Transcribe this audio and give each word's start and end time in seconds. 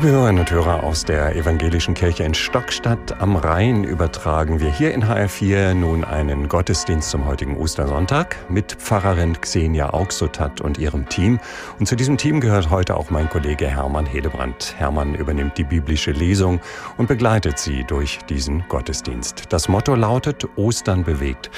Liebe 0.00 0.12
Hörerinnen 0.12 0.40
und 0.40 0.50
Hörer 0.50 0.82
aus 0.82 1.04
der 1.04 1.36
Evangelischen 1.36 1.92
Kirche 1.92 2.24
in 2.24 2.32
Stockstadt 2.32 3.20
am 3.20 3.36
Rhein 3.36 3.84
übertragen 3.84 4.58
wir 4.58 4.72
hier 4.72 4.94
in 4.94 5.04
HR4 5.04 5.74
nun 5.74 6.04
einen 6.04 6.48
Gottesdienst 6.48 7.10
zum 7.10 7.26
heutigen 7.26 7.58
Ostersonntag 7.58 8.38
mit 8.48 8.72
Pfarrerin 8.72 9.38
Xenia 9.38 9.90
Auxotat 9.90 10.62
und 10.62 10.78
ihrem 10.78 11.06
Team. 11.10 11.38
Und 11.78 11.84
zu 11.84 11.96
diesem 11.96 12.16
Team 12.16 12.40
gehört 12.40 12.70
heute 12.70 12.96
auch 12.96 13.10
mein 13.10 13.28
Kollege 13.28 13.66
Hermann 13.66 14.06
Hedebrandt. 14.06 14.74
Hermann 14.78 15.14
übernimmt 15.14 15.58
die 15.58 15.64
biblische 15.64 16.12
Lesung 16.12 16.60
und 16.96 17.06
begleitet 17.06 17.58
sie 17.58 17.84
durch 17.84 18.20
diesen 18.30 18.66
Gottesdienst. 18.68 19.52
Das 19.52 19.68
Motto 19.68 19.94
lautet 19.94 20.48
Ostern 20.56 21.04
bewegt. 21.04 21.50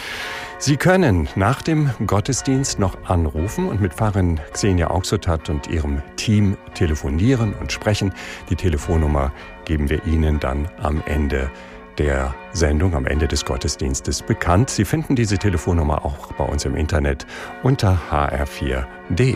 Sie 0.62 0.76
können 0.76 1.29
nach 1.34 1.61
dem 1.61 1.90
Gottesdienst 2.07 2.79
noch 2.79 2.96
anrufen 3.07 3.68
und 3.68 3.80
mit 3.80 3.94
Pfarrerin 3.94 4.39
Xenia 4.52 4.90
Auxotat 4.90 5.50
und 5.50 5.66
ihrem 5.66 6.00
Team 6.14 6.57
telefonieren 6.75 7.52
und 7.54 7.72
sprechen. 7.72 8.14
Die 8.48 8.54
Telefonnummer 8.54 9.32
geben 9.64 9.90
wir 9.90 10.07
Ihnen 10.07 10.38
dann 10.38 10.71
am 10.80 11.02
Ende 11.04 11.50
der 11.98 12.32
Sendung, 12.52 12.94
am 12.94 13.07
Ende 13.07 13.26
des 13.26 13.44
Gottesdienstes 13.44 14.22
bekannt. 14.22 14.71
Sie 14.71 14.85
finden 14.85 15.16
diese 15.16 15.36
Telefonnummer 15.36 16.04
auch 16.04 16.30
bei 16.35 16.44
uns 16.44 16.64
im 16.64 16.76
Internet 16.76 17.26
unter 17.64 17.99
hr4.de. 18.13 19.35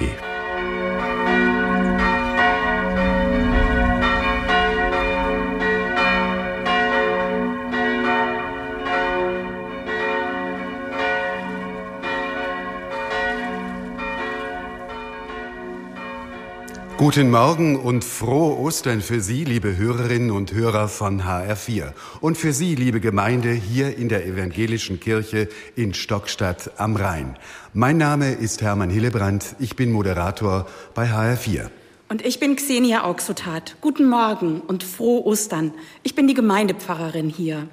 Guten 16.98 17.30
Morgen 17.30 17.76
und 17.76 18.04
frohe 18.04 18.58
Ostern 18.58 19.02
für 19.02 19.20
Sie, 19.20 19.44
liebe 19.44 19.76
Hörerinnen 19.76 20.30
und 20.30 20.54
Hörer 20.54 20.88
von 20.88 21.24
HR4 21.24 21.92
und 22.22 22.38
für 22.38 22.54
Sie, 22.54 22.74
liebe 22.74 23.00
Gemeinde, 23.00 23.50
hier 23.50 23.98
in 23.98 24.08
der 24.08 24.24
Evangelischen 24.24 24.98
Kirche 24.98 25.50
in 25.74 25.92
Stockstadt 25.92 26.70
am 26.78 26.96
Rhein. 26.96 27.36
Mein 27.74 27.98
Name 27.98 28.32
ist 28.32 28.62
Hermann 28.62 28.88
Hillebrand, 28.88 29.56
ich 29.58 29.76
bin 29.76 29.92
Moderator 29.92 30.64
bei 30.94 31.10
HR4. 31.10 31.68
Und 32.08 32.24
ich 32.24 32.40
bin 32.40 32.56
Xenia 32.56 33.04
Auxotat. 33.04 33.76
Guten 33.82 34.08
Morgen 34.08 34.62
und 34.62 34.82
frohe 34.82 35.26
Ostern. 35.26 35.74
Ich 36.02 36.14
bin 36.14 36.26
die 36.26 36.34
Gemeindepfarrerin 36.34 37.28
hier. 37.28 37.68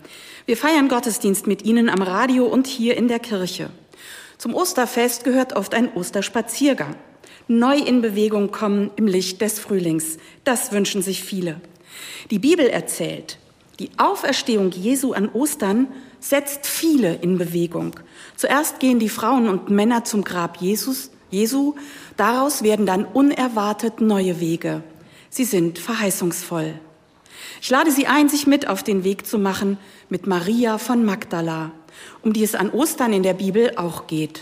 Wir 0.45 0.57
feiern 0.57 0.89
Gottesdienst 0.89 1.47
mit 1.47 1.63
Ihnen 1.63 1.89
am 1.89 2.01
Radio 2.01 2.45
und 2.45 2.67
hier 2.67 2.97
in 2.97 3.07
der 3.07 3.19
Kirche. 3.19 3.69
Zum 4.37 4.53
Osterfest 4.53 5.23
gehört 5.23 5.55
oft 5.55 5.73
ein 5.73 5.93
Osterspaziergang 5.93 6.95
neu 7.47 7.77
in 7.77 8.01
Bewegung 8.01 8.51
kommen 8.51 8.91
im 8.95 9.07
Licht 9.07 9.41
des 9.41 9.59
Frühlings. 9.59 10.17
Das 10.43 10.71
wünschen 10.71 11.01
sich 11.01 11.23
viele. 11.23 11.61
Die 12.31 12.39
Bibel 12.39 12.67
erzählt, 12.67 13.37
die 13.79 13.89
Auferstehung 13.97 14.71
Jesu 14.71 15.13
an 15.13 15.29
Ostern 15.29 15.87
setzt 16.19 16.67
viele 16.67 17.15
in 17.15 17.37
Bewegung. 17.37 17.95
Zuerst 18.35 18.79
gehen 18.79 18.99
die 18.99 19.09
Frauen 19.09 19.49
und 19.49 19.69
Männer 19.69 20.05
zum 20.05 20.23
Grab 20.23 20.57
Jesus, 20.57 21.11
Jesu, 21.29 21.75
daraus 22.15 22.61
werden 22.61 22.85
dann 22.85 23.05
unerwartet 23.05 23.99
neue 23.99 24.39
Wege. 24.39 24.83
Sie 25.29 25.45
sind 25.45 25.79
verheißungsvoll. 25.79 26.75
Ich 27.59 27.69
lade 27.69 27.91
Sie 27.91 28.05
ein, 28.05 28.29
sich 28.29 28.45
mit 28.45 28.67
auf 28.67 28.83
den 28.83 29.03
Weg 29.03 29.25
zu 29.25 29.39
machen 29.39 29.77
mit 30.09 30.27
Maria 30.27 30.77
von 30.77 31.03
Magdala, 31.03 31.71
um 32.21 32.33
die 32.33 32.43
es 32.43 32.53
an 32.55 32.69
Ostern 32.69 33.13
in 33.13 33.23
der 33.23 33.33
Bibel 33.33 33.73
auch 33.77 34.05
geht. 34.05 34.41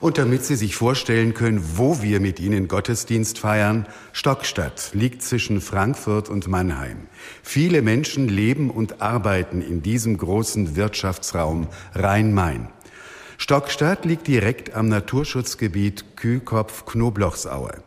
Und 0.00 0.18
damit 0.18 0.44
Sie 0.44 0.56
sich 0.56 0.76
vorstellen 0.76 1.34
können, 1.34 1.62
wo 1.76 2.02
wir 2.02 2.20
mit 2.20 2.38
Ihnen 2.40 2.68
Gottesdienst 2.68 3.38
feiern, 3.38 3.86
Stockstadt 4.12 4.90
liegt 4.92 5.22
zwischen 5.22 5.60
Frankfurt 5.60 6.28
und 6.28 6.48
Mannheim. 6.48 7.08
Viele 7.42 7.82
Menschen 7.82 8.28
leben 8.28 8.70
und 8.70 9.00
arbeiten 9.00 9.62
in 9.62 9.82
diesem 9.82 10.18
großen 10.18 10.76
Wirtschaftsraum 10.76 11.68
Rhein-Main. 11.94 12.68
Stockstadt 13.38 14.04
liegt 14.04 14.26
direkt 14.28 14.74
am 14.74 14.88
Naturschutzgebiet 14.88 16.16
Kühlkopf-Knoblauchsaue. 16.16 17.82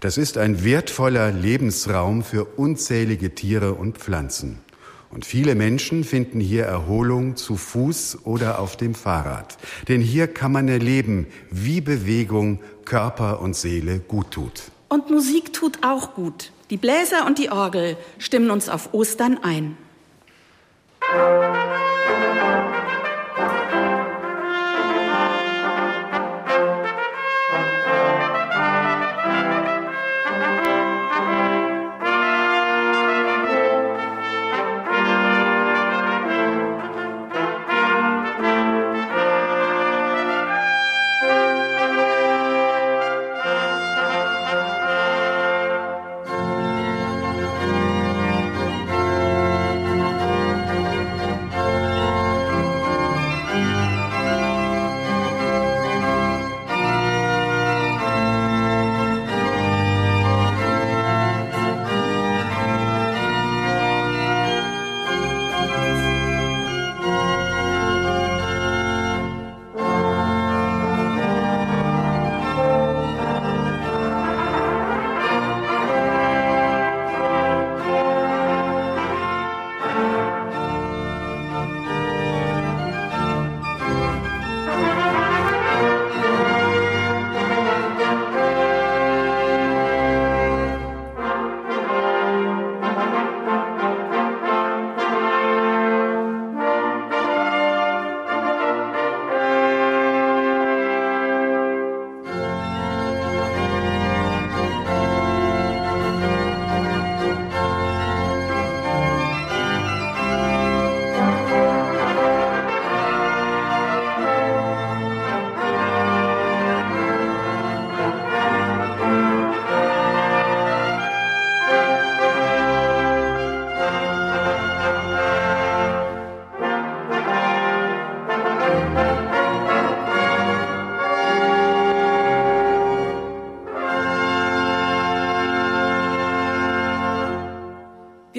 Das 0.00 0.18
ist 0.18 0.36
ein 0.36 0.64
wertvoller 0.64 1.30
Lebensraum 1.30 2.24
für 2.24 2.44
unzählige 2.44 3.34
Tiere 3.34 3.74
und 3.74 3.98
Pflanzen. 3.98 4.58
Und 5.12 5.26
viele 5.26 5.54
Menschen 5.54 6.04
finden 6.04 6.40
hier 6.40 6.64
Erholung 6.64 7.36
zu 7.36 7.56
Fuß 7.56 8.20
oder 8.24 8.58
auf 8.58 8.78
dem 8.78 8.94
Fahrrad. 8.94 9.58
Denn 9.88 10.00
hier 10.00 10.26
kann 10.26 10.52
man 10.52 10.68
erleben, 10.68 11.26
wie 11.50 11.82
Bewegung 11.82 12.60
Körper 12.86 13.42
und 13.42 13.54
Seele 13.54 13.98
gut 14.00 14.30
tut. 14.30 14.62
Und 14.88 15.10
Musik 15.10 15.52
tut 15.52 15.78
auch 15.82 16.14
gut. 16.14 16.50
Die 16.70 16.78
Bläser 16.78 17.26
und 17.26 17.38
die 17.38 17.50
Orgel 17.50 17.98
stimmen 18.18 18.50
uns 18.50 18.70
auf 18.70 18.94
Ostern 18.94 19.38
ein. 19.42 19.76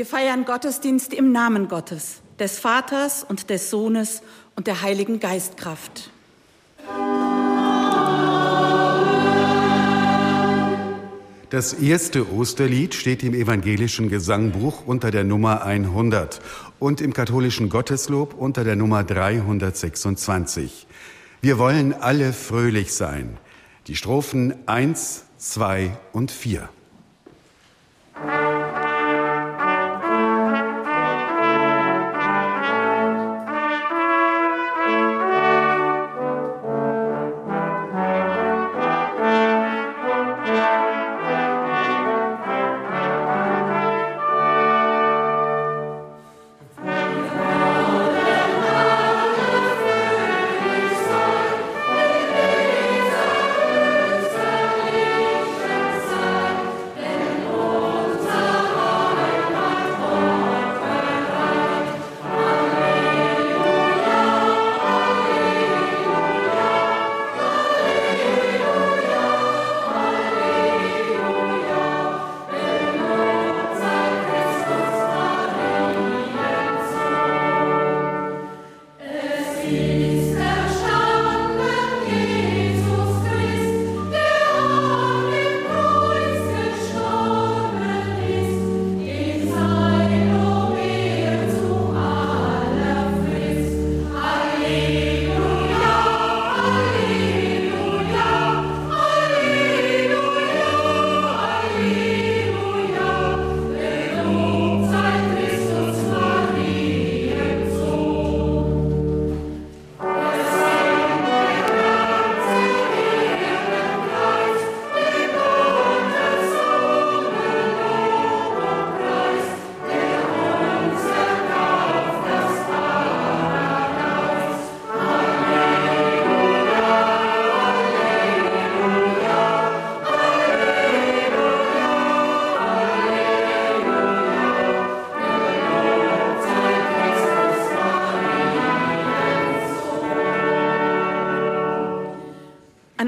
Wir 0.04 0.10
feiern 0.10 0.44
Gottesdienst 0.44 1.14
im 1.14 1.32
Namen 1.32 1.70
Gottes, 1.70 2.24
des 2.38 2.60
Vaters 2.60 3.24
und 3.24 3.50
des 3.50 3.70
Sohnes 3.70 4.22
und 4.54 4.68
der 4.68 4.82
Heiligen 4.82 5.22
Geistkraft. 5.22 6.10
Das 11.50 11.72
erste 11.72 12.30
Osterlied 12.34 12.96
steht 12.96 13.24
im 13.24 13.34
evangelischen 13.34 14.10
Gesangbuch 14.10 14.86
unter 14.86 15.10
der 15.10 15.24
Nummer 15.24 15.64
100 15.64 16.42
und 16.80 17.00
im 17.00 17.14
katholischen 17.14 17.70
Gotteslob 17.70 18.34
unter 18.38 18.66
der 18.66 18.76
Nummer 18.76 19.06
326. 19.06 20.86
Wir 21.40 21.58
wollen 21.58 21.94
alle 21.94 22.34
fröhlich 22.34 22.94
sein. 22.94 23.38
Die 23.88 23.96
Strophen 23.96 24.68
1, 24.68 25.24
2 25.38 25.98
und 26.12 26.30
4. 26.30 26.68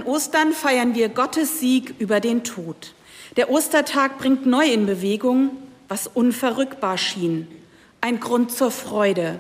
Ostern 0.04 0.54
feiern 0.54 0.96
wir 0.96 1.10
Gottes 1.10 1.60
Sieg 1.60 1.96
über 2.00 2.20
den 2.20 2.44
Tod. 2.44 2.94
Der 3.38 3.50
Ostertag 3.50 4.18
bringt 4.18 4.46
neu 4.46 4.66
in 4.66 4.86
Bewegung, 4.86 5.52
was 5.88 6.08
unverrückbar 6.08 6.98
schien. 6.98 7.48
Ein 8.02 8.20
Grund 8.20 8.52
zur 8.52 8.72
Freude. 8.72 9.40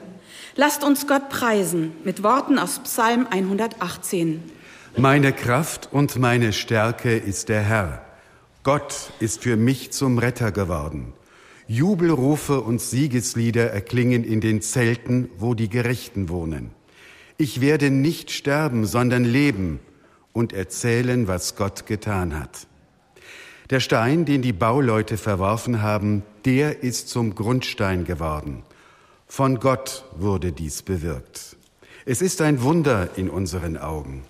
Lasst 0.56 0.84
uns 0.84 1.08
Gott 1.08 1.30
preisen 1.30 1.94
mit 2.04 2.24
Worten 2.24 2.60
aus 2.60 2.80
Psalm 2.80 3.28
118. 3.30 4.44
Meine 4.98 5.34
Kraft 5.34 5.90
und 5.92 6.18
meine 6.18 6.54
Stärke 6.54 7.18
ist 7.18 7.50
der 7.50 7.62
Herr. 7.62 8.06
Gott 8.64 9.12
ist 9.20 9.44
für 9.44 9.58
mich 9.58 9.92
zum 9.92 10.18
Retter 10.18 10.52
geworden. 10.52 11.14
Jubelrufe 11.68 12.62
und 12.62 12.80
Siegeslieder 12.80 13.72
erklingen 13.72 14.24
in 14.24 14.42
den 14.42 14.62
Zelten, 14.62 15.30
wo 15.38 15.54
die 15.54 15.70
Gerechten 15.70 16.30
wohnen. 16.30 16.72
Ich 17.38 17.60
werde 17.60 17.90
nicht 17.90 18.32
sterben, 18.32 18.86
sondern 18.86 19.26
leben 19.26 19.80
und 20.36 20.52
erzählen, 20.52 21.28
was 21.30 21.56
Gott 21.56 21.88
getan 21.88 22.38
hat. 22.38 22.68
Der 23.70 23.80
Stein, 23.80 24.26
den 24.26 24.42
die 24.42 24.54
Bauleute 24.54 25.18
verworfen 25.18 25.82
haben, 25.82 26.24
der 26.44 26.84
ist 26.84 27.10
zum 27.10 27.34
Grundstein 27.34 28.04
geworden. 28.04 28.62
Von 29.28 29.60
Gott 29.60 30.04
wurde 30.16 30.52
dies 30.52 30.84
bewirkt. 30.84 31.56
Es 32.06 32.22
ist 32.22 32.42
ein 32.42 32.62
Wunder 32.62 33.10
in 33.16 33.30
unseren 33.30 33.78
Augen. 33.78 34.24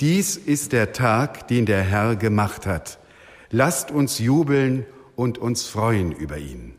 Dies 0.00 0.36
ist 0.36 0.72
der 0.72 0.92
Tag, 0.92 1.48
den 1.48 1.64
der 1.64 1.82
Herr 1.82 2.16
gemacht 2.16 2.66
hat. 2.66 2.98
Lasst 3.50 3.90
uns 3.92 4.18
jubeln 4.18 4.84
und 5.14 5.38
uns 5.38 5.66
freuen 5.66 6.10
über 6.12 6.38
ihn. 6.38 6.75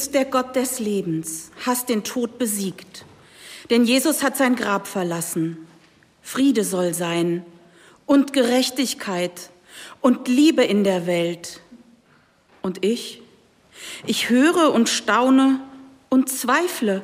Bist 0.00 0.14
der 0.14 0.24
Gott 0.24 0.56
des 0.56 0.78
Lebens, 0.78 1.50
hast 1.66 1.90
den 1.90 2.04
Tod 2.04 2.38
besiegt. 2.38 3.04
Denn 3.68 3.84
Jesus 3.84 4.22
hat 4.22 4.34
sein 4.34 4.56
Grab 4.56 4.86
verlassen. 4.86 5.68
Friede 6.22 6.64
soll 6.64 6.94
sein 6.94 7.44
und 8.06 8.32
Gerechtigkeit 8.32 9.50
und 10.00 10.26
Liebe 10.26 10.64
in 10.64 10.84
der 10.84 11.06
Welt. 11.06 11.60
Und 12.62 12.82
ich? 12.82 13.20
Ich 14.06 14.30
höre 14.30 14.72
und 14.72 14.88
staune 14.88 15.60
und 16.08 16.30
zweifle, 16.30 17.02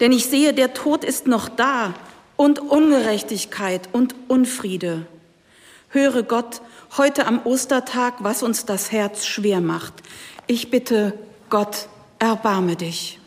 denn 0.00 0.10
ich 0.10 0.26
sehe, 0.26 0.52
der 0.52 0.74
Tod 0.74 1.04
ist 1.04 1.28
noch 1.28 1.48
da 1.48 1.94
und 2.34 2.58
Ungerechtigkeit 2.58 3.88
und 3.92 4.16
Unfriede. 4.26 5.06
Höre 5.90 6.24
Gott 6.24 6.62
heute 6.96 7.28
am 7.28 7.46
Ostertag, 7.46 8.14
was 8.24 8.42
uns 8.42 8.64
das 8.64 8.90
Herz 8.90 9.24
schwer 9.24 9.60
macht. 9.60 9.94
Ich 10.48 10.68
bitte 10.68 11.16
Gott, 11.48 11.86
erbarme 12.18 12.76
dich. 12.76 13.18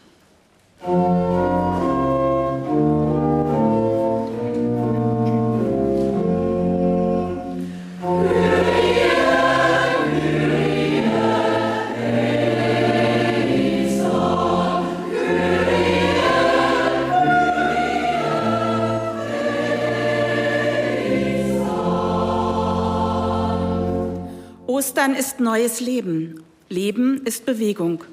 Ostern 24.67 25.15
ist 25.15 25.39
neues 25.39 25.79
Leben. 25.79 26.43
Leben 26.69 27.21
ist 27.25 27.45
Bewegung. 27.45 28.03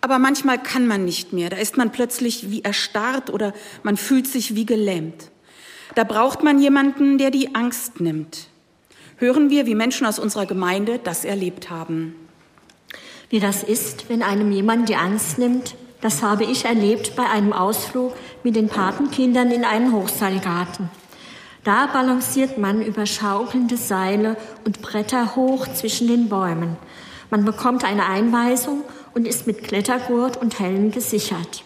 Aber 0.00 0.18
manchmal 0.18 0.62
kann 0.62 0.86
man 0.86 1.04
nicht 1.04 1.32
mehr. 1.32 1.50
Da 1.50 1.56
ist 1.56 1.76
man 1.76 1.92
plötzlich 1.92 2.50
wie 2.50 2.62
erstarrt 2.62 3.30
oder 3.30 3.52
man 3.82 3.96
fühlt 3.96 4.26
sich 4.26 4.54
wie 4.54 4.66
gelähmt. 4.66 5.30
Da 5.94 6.04
braucht 6.04 6.42
man 6.42 6.58
jemanden, 6.58 7.18
der 7.18 7.30
die 7.30 7.54
Angst 7.54 8.00
nimmt. 8.00 8.48
Hören 9.16 9.50
wir, 9.50 9.66
wie 9.66 9.74
Menschen 9.74 10.06
aus 10.06 10.18
unserer 10.18 10.46
Gemeinde 10.46 10.98
das 11.02 11.24
erlebt 11.24 11.68
haben. 11.68 12.14
Wie 13.28 13.40
das 13.40 13.62
ist, 13.62 14.08
wenn 14.08 14.22
einem 14.22 14.50
jemand 14.50 14.88
die 14.88 14.96
Angst 14.96 15.38
nimmt, 15.38 15.74
das 16.00 16.22
habe 16.22 16.44
ich 16.44 16.64
erlebt 16.64 17.14
bei 17.16 17.28
einem 17.28 17.52
Ausflug 17.52 18.14
mit 18.42 18.56
den 18.56 18.68
Patenkindern 18.68 19.50
in 19.50 19.64
einen 19.64 19.92
Hochseilgarten. 19.92 20.88
Da 21.62 21.86
balanciert 21.86 22.56
man 22.56 22.80
über 22.80 23.04
schaukelnde 23.04 23.76
Seile 23.76 24.36
und 24.64 24.80
Bretter 24.80 25.36
hoch 25.36 25.68
zwischen 25.68 26.08
den 26.08 26.30
Bäumen. 26.30 26.78
Man 27.30 27.44
bekommt 27.44 27.84
eine 27.84 28.06
Einweisung 28.06 28.82
und 29.14 29.26
ist 29.26 29.46
mit 29.46 29.64
Klettergurt 29.64 30.36
und 30.36 30.58
Helm 30.58 30.90
gesichert. 30.90 31.64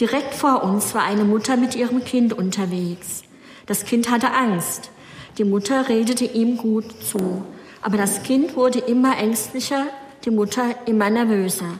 Direkt 0.00 0.34
vor 0.34 0.62
uns 0.62 0.94
war 0.94 1.02
eine 1.02 1.24
Mutter 1.24 1.56
mit 1.56 1.74
ihrem 1.74 2.04
Kind 2.04 2.32
unterwegs. 2.32 3.22
Das 3.66 3.84
Kind 3.84 4.10
hatte 4.10 4.32
Angst. 4.32 4.90
Die 5.38 5.44
Mutter 5.44 5.88
redete 5.88 6.24
ihm 6.24 6.56
gut 6.56 6.86
zu. 7.02 7.44
Aber 7.82 7.96
das 7.96 8.22
Kind 8.22 8.56
wurde 8.56 8.78
immer 8.78 9.18
ängstlicher, 9.18 9.86
die 10.24 10.30
Mutter 10.30 10.74
immer 10.86 11.10
nervöser. 11.10 11.78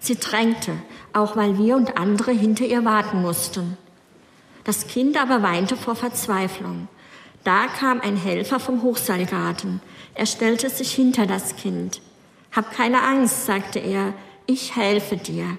Sie 0.00 0.16
drängte, 0.16 0.72
auch 1.12 1.36
weil 1.36 1.58
wir 1.58 1.76
und 1.76 1.98
andere 1.98 2.32
hinter 2.32 2.64
ihr 2.64 2.84
warten 2.84 3.22
mussten. 3.22 3.76
Das 4.64 4.86
Kind 4.86 5.20
aber 5.20 5.42
weinte 5.42 5.76
vor 5.76 5.94
Verzweiflung. 5.94 6.88
Da 7.44 7.66
kam 7.66 8.00
ein 8.00 8.16
Helfer 8.16 8.60
vom 8.60 8.82
Hochseilgarten. 8.82 9.80
Er 10.14 10.26
stellte 10.26 10.68
sich 10.68 10.92
hinter 10.92 11.26
das 11.26 11.56
Kind. 11.56 12.00
Hab 12.52 12.72
keine 12.72 13.02
Angst, 13.02 13.46
sagte 13.46 13.78
er, 13.78 14.14
ich 14.46 14.76
helfe 14.76 15.16
dir. 15.16 15.58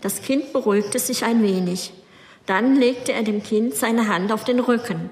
Das 0.00 0.22
Kind 0.22 0.52
beruhigte 0.52 0.98
sich 0.98 1.24
ein 1.24 1.42
wenig. 1.42 1.92
Dann 2.46 2.76
legte 2.76 3.12
er 3.12 3.22
dem 3.22 3.42
Kind 3.42 3.74
seine 3.74 4.08
Hand 4.08 4.32
auf 4.32 4.44
den 4.44 4.60
Rücken. 4.60 5.10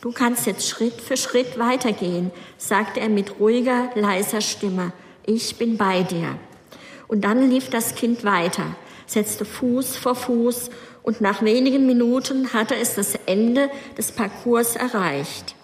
Du 0.00 0.12
kannst 0.12 0.46
jetzt 0.46 0.68
Schritt 0.68 1.00
für 1.00 1.16
Schritt 1.16 1.58
weitergehen, 1.58 2.30
sagte 2.56 3.00
er 3.00 3.08
mit 3.08 3.40
ruhiger, 3.40 3.90
leiser 3.94 4.40
Stimme. 4.40 4.92
Ich 5.26 5.56
bin 5.56 5.76
bei 5.76 6.02
dir. 6.02 6.38
Und 7.08 7.22
dann 7.22 7.50
lief 7.50 7.70
das 7.70 7.94
Kind 7.94 8.24
weiter, 8.24 8.76
setzte 9.06 9.44
Fuß 9.44 9.96
vor 9.96 10.14
Fuß 10.14 10.70
und 11.02 11.20
nach 11.20 11.42
wenigen 11.42 11.86
Minuten 11.86 12.52
hatte 12.52 12.76
es 12.76 12.94
das 12.94 13.14
Ende 13.26 13.70
des 13.96 14.12
Parcours 14.12 14.76
erreicht. 14.76 15.56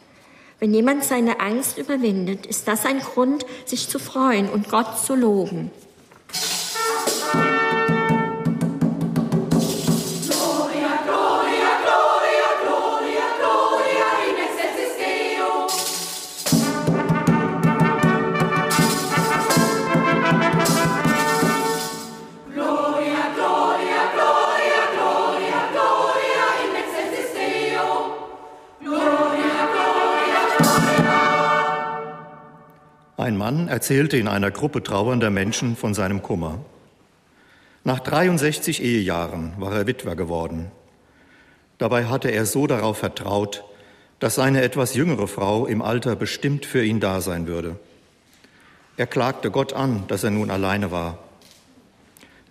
Wenn 0.64 0.72
jemand 0.72 1.04
seine 1.04 1.40
Angst 1.40 1.76
überwindet, 1.76 2.46
ist 2.46 2.66
das 2.68 2.86
ein 2.86 3.00
Grund, 3.00 3.44
sich 3.66 3.90
zu 3.90 3.98
freuen 3.98 4.48
und 4.48 4.70
Gott 4.70 4.98
zu 4.98 5.14
loben. 5.14 5.70
Ein 33.24 33.38
Mann 33.38 33.68
erzählte 33.68 34.18
in 34.18 34.28
einer 34.28 34.50
Gruppe 34.50 34.82
trauernder 34.82 35.30
Menschen 35.30 35.76
von 35.76 35.94
seinem 35.94 36.20
Kummer. 36.20 36.58
Nach 37.82 37.98
63 37.98 38.82
Ehejahren 38.82 39.54
war 39.56 39.74
er 39.74 39.86
Witwer 39.86 40.14
geworden. 40.14 40.70
Dabei 41.78 42.04
hatte 42.04 42.28
er 42.28 42.44
so 42.44 42.66
darauf 42.66 42.98
vertraut, 42.98 43.64
dass 44.18 44.34
seine 44.34 44.60
etwas 44.60 44.94
jüngere 44.94 45.26
Frau 45.26 45.64
im 45.64 45.80
Alter 45.80 46.16
bestimmt 46.16 46.66
für 46.66 46.84
ihn 46.84 47.00
da 47.00 47.22
sein 47.22 47.46
würde. 47.46 47.76
Er 48.98 49.06
klagte 49.06 49.50
Gott 49.50 49.72
an, 49.72 50.04
dass 50.08 50.22
er 50.22 50.30
nun 50.30 50.50
alleine 50.50 50.90
war. 50.90 51.16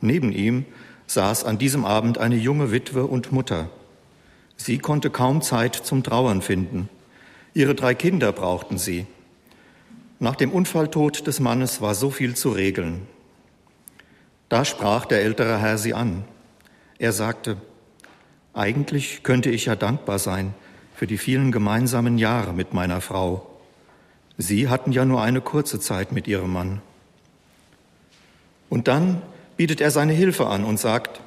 Neben 0.01 0.32
ihm 0.32 0.65
saß 1.06 1.44
an 1.44 1.60
diesem 1.60 1.86
Abend 1.86 2.18
eine 2.18 2.38
junge 2.38 2.72
Witwe 2.72 3.06
und 3.06 3.32
Mutter. 3.32 3.70
Sie 4.58 4.80
konnte 4.80 5.12
kaum 5.12 5.44
Zeit 5.44 5.75
zum 5.75 6.01
Trauern 6.01 6.42
finden. 6.42 6.89
Ihre 7.53 7.75
drei 7.75 7.94
Kinder 7.94 8.32
brauchten 8.32 8.80
sie. 8.80 9.06
Nach 10.24 10.38
dem 10.38 10.53
Unfalltod 10.53 11.27
des 11.27 11.42
Mannes 11.42 11.82
war 11.82 11.96
so 11.96 12.10
viel 12.10 12.34
zu 12.34 12.51
regeln. 12.51 13.08
Da 14.48 14.63
sprach 14.63 15.03
der 15.03 15.22
ältere 15.22 15.60
Herr 15.60 15.77
sie 15.77 15.94
an. 15.94 16.24
Er 16.98 17.12
sagte, 17.12 17.58
eigentlich 18.53 19.24
könnte 19.24 19.50
ich 19.50 19.65
ja 19.65 19.75
dankbar 19.75 20.20
sein 20.20 20.53
für 20.96 21.08
die 21.08 21.18
vielen 21.18 21.51
gemeinsamen 21.51 22.18
Jahre 22.18 22.53
mit 22.53 22.74
meiner 22.74 23.01
Frau. 23.01 23.51
Sie 24.38 24.70
hatten 24.70 24.94
ja 24.94 25.03
nur 25.03 25.22
eine 25.22 25.42
kurze 25.42 25.82
Zeit 25.82 26.13
mit 26.13 26.25
ihrem 26.25 26.53
Mann. 26.53 26.82
Und 28.70 28.88
dann 28.88 29.22
bietet 29.58 29.82
er 29.82 29.92
seine 29.92 30.13
Hilfe 30.13 30.48
an 30.48 30.63
und 30.63 30.80
sagt, 30.80 31.20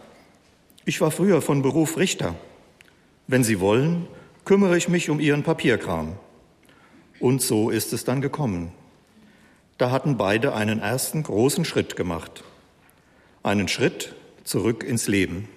ich 0.86 1.02
war 1.02 1.10
früher 1.10 1.42
von 1.42 1.60
Beruf 1.60 1.98
Richter. 1.98 2.34
Wenn 3.26 3.44
Sie 3.44 3.60
wollen, 3.60 4.06
kümmere 4.46 4.78
ich 4.78 4.88
mich 4.88 5.10
um 5.10 5.20
Ihren 5.20 5.42
Papierkram. 5.42 6.14
Und 7.20 7.42
so 7.42 7.68
ist 7.68 7.92
es 7.92 8.04
dann 8.04 8.22
gekommen. 8.22 8.72
Da 9.78 9.90
hatten 9.90 10.16
beide 10.16 10.54
einen 10.54 10.80
ersten 10.80 11.22
großen 11.22 11.64
Schritt 11.64 11.96
gemacht. 11.96 12.44
Einen 13.42 13.68
Schritt 13.68 14.14
zurück 14.44 14.82
ins 14.82 15.06
Leben. 15.06 15.48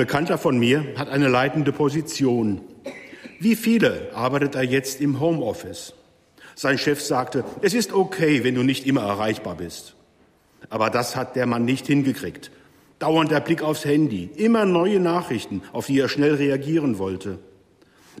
Bekannter 0.00 0.38
von 0.38 0.58
mir 0.58 0.94
hat 0.96 1.10
eine 1.10 1.28
leitende 1.28 1.72
Position. 1.72 2.62
Wie 3.38 3.54
viele 3.54 4.08
arbeitet 4.14 4.54
er 4.54 4.62
jetzt 4.62 5.02
im 5.02 5.20
Homeoffice? 5.20 5.92
Sein 6.54 6.78
Chef 6.78 7.02
sagte, 7.02 7.44
es 7.60 7.74
ist 7.74 7.92
okay, 7.92 8.42
wenn 8.42 8.54
du 8.54 8.62
nicht 8.62 8.86
immer 8.86 9.02
erreichbar 9.02 9.56
bist. 9.56 9.94
Aber 10.70 10.88
das 10.88 11.16
hat 11.16 11.36
der 11.36 11.44
Mann 11.44 11.66
nicht 11.66 11.86
hingekriegt. 11.86 12.50
Dauernd 12.98 13.30
der 13.30 13.40
Blick 13.40 13.60
aufs 13.60 13.84
Handy, 13.84 14.30
immer 14.36 14.64
neue 14.64 15.00
Nachrichten, 15.00 15.60
auf 15.74 15.88
die 15.88 16.00
er 16.00 16.08
schnell 16.08 16.36
reagieren 16.36 16.96
wollte. 16.96 17.38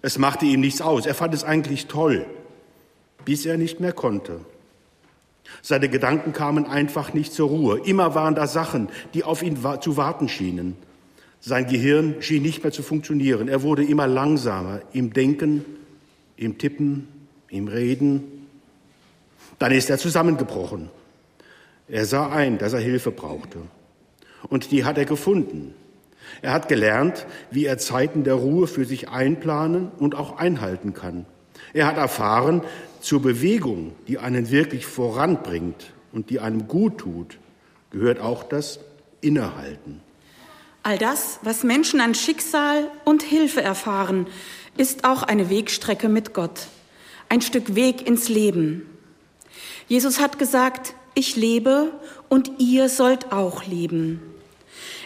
Es 0.02 0.18
machte 0.18 0.44
ihm 0.44 0.60
nichts 0.60 0.82
aus, 0.82 1.06
er 1.06 1.14
fand 1.14 1.32
es 1.32 1.44
eigentlich 1.44 1.86
toll, 1.86 2.26
bis 3.24 3.46
er 3.46 3.56
nicht 3.56 3.80
mehr 3.80 3.94
konnte. 3.94 4.40
Seine 5.62 5.88
Gedanken 5.88 6.34
kamen 6.34 6.66
einfach 6.66 7.14
nicht 7.14 7.32
zur 7.32 7.48
Ruhe. 7.48 7.80
Immer 7.86 8.14
waren 8.14 8.34
da 8.34 8.46
Sachen, 8.46 8.90
die 9.14 9.24
auf 9.24 9.42
ihn 9.42 9.56
zu 9.80 9.96
warten 9.96 10.28
schienen. 10.28 10.76
Sein 11.40 11.66
Gehirn 11.66 12.16
schien 12.20 12.42
nicht 12.42 12.62
mehr 12.62 12.72
zu 12.72 12.82
funktionieren. 12.82 13.48
Er 13.48 13.62
wurde 13.62 13.82
immer 13.82 14.06
langsamer 14.06 14.82
im 14.92 15.12
Denken, 15.12 15.64
im 16.36 16.58
Tippen, 16.58 17.08
im 17.48 17.68
Reden. 17.68 18.46
Dann 19.58 19.72
ist 19.72 19.88
er 19.88 19.98
zusammengebrochen. 19.98 20.90
Er 21.88 22.04
sah 22.04 22.30
ein, 22.30 22.58
dass 22.58 22.74
er 22.74 22.80
Hilfe 22.80 23.10
brauchte. 23.10 23.58
Und 24.48 24.70
die 24.70 24.84
hat 24.84 24.98
er 24.98 25.06
gefunden. 25.06 25.74
Er 26.42 26.52
hat 26.52 26.68
gelernt, 26.68 27.26
wie 27.50 27.64
er 27.64 27.78
Zeiten 27.78 28.22
der 28.22 28.34
Ruhe 28.34 28.66
für 28.66 28.84
sich 28.84 29.08
einplanen 29.08 29.90
und 29.98 30.14
auch 30.14 30.36
einhalten 30.36 30.94
kann. 30.94 31.26
Er 31.72 31.86
hat 31.86 31.96
erfahren, 31.96 32.62
zur 33.00 33.22
Bewegung, 33.22 33.92
die 34.08 34.18
einen 34.18 34.50
wirklich 34.50 34.84
voranbringt 34.84 35.92
und 36.12 36.28
die 36.30 36.38
einem 36.38 36.68
gut 36.68 36.98
tut, 36.98 37.38
gehört 37.90 38.20
auch 38.20 38.42
das 38.42 38.80
Innehalten. 39.20 40.00
All 40.82 40.96
das, 40.96 41.40
was 41.42 41.62
Menschen 41.62 42.00
an 42.00 42.14
Schicksal 42.14 42.90
und 43.04 43.22
Hilfe 43.22 43.60
erfahren, 43.60 44.26
ist 44.78 45.04
auch 45.04 45.22
eine 45.22 45.50
Wegstrecke 45.50 46.08
mit 46.08 46.32
Gott, 46.32 46.68
ein 47.28 47.42
Stück 47.42 47.74
Weg 47.74 48.06
ins 48.06 48.28
Leben. 48.30 48.86
Jesus 49.88 50.20
hat 50.20 50.38
gesagt, 50.38 50.94
ich 51.14 51.36
lebe 51.36 51.92
und 52.28 52.52
ihr 52.58 52.88
sollt 52.88 53.30
auch 53.30 53.66
leben. 53.66 54.22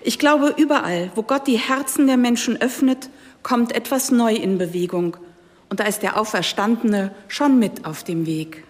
Ich 0.04 0.18
glaube, 0.18 0.54
überall, 0.56 1.10
wo 1.16 1.22
Gott 1.22 1.46
die 1.48 1.58
Herzen 1.58 2.06
der 2.06 2.18
Menschen 2.18 2.60
öffnet, 2.60 3.08
kommt 3.42 3.72
etwas 3.72 4.10
neu 4.10 4.34
in 4.34 4.58
Bewegung. 4.58 5.16
Und 5.70 5.80
da 5.80 5.84
ist 5.84 6.02
der 6.02 6.20
Auferstandene 6.20 7.12
schon 7.26 7.58
mit 7.58 7.84
auf 7.84 8.04
dem 8.04 8.26
Weg. 8.26 8.62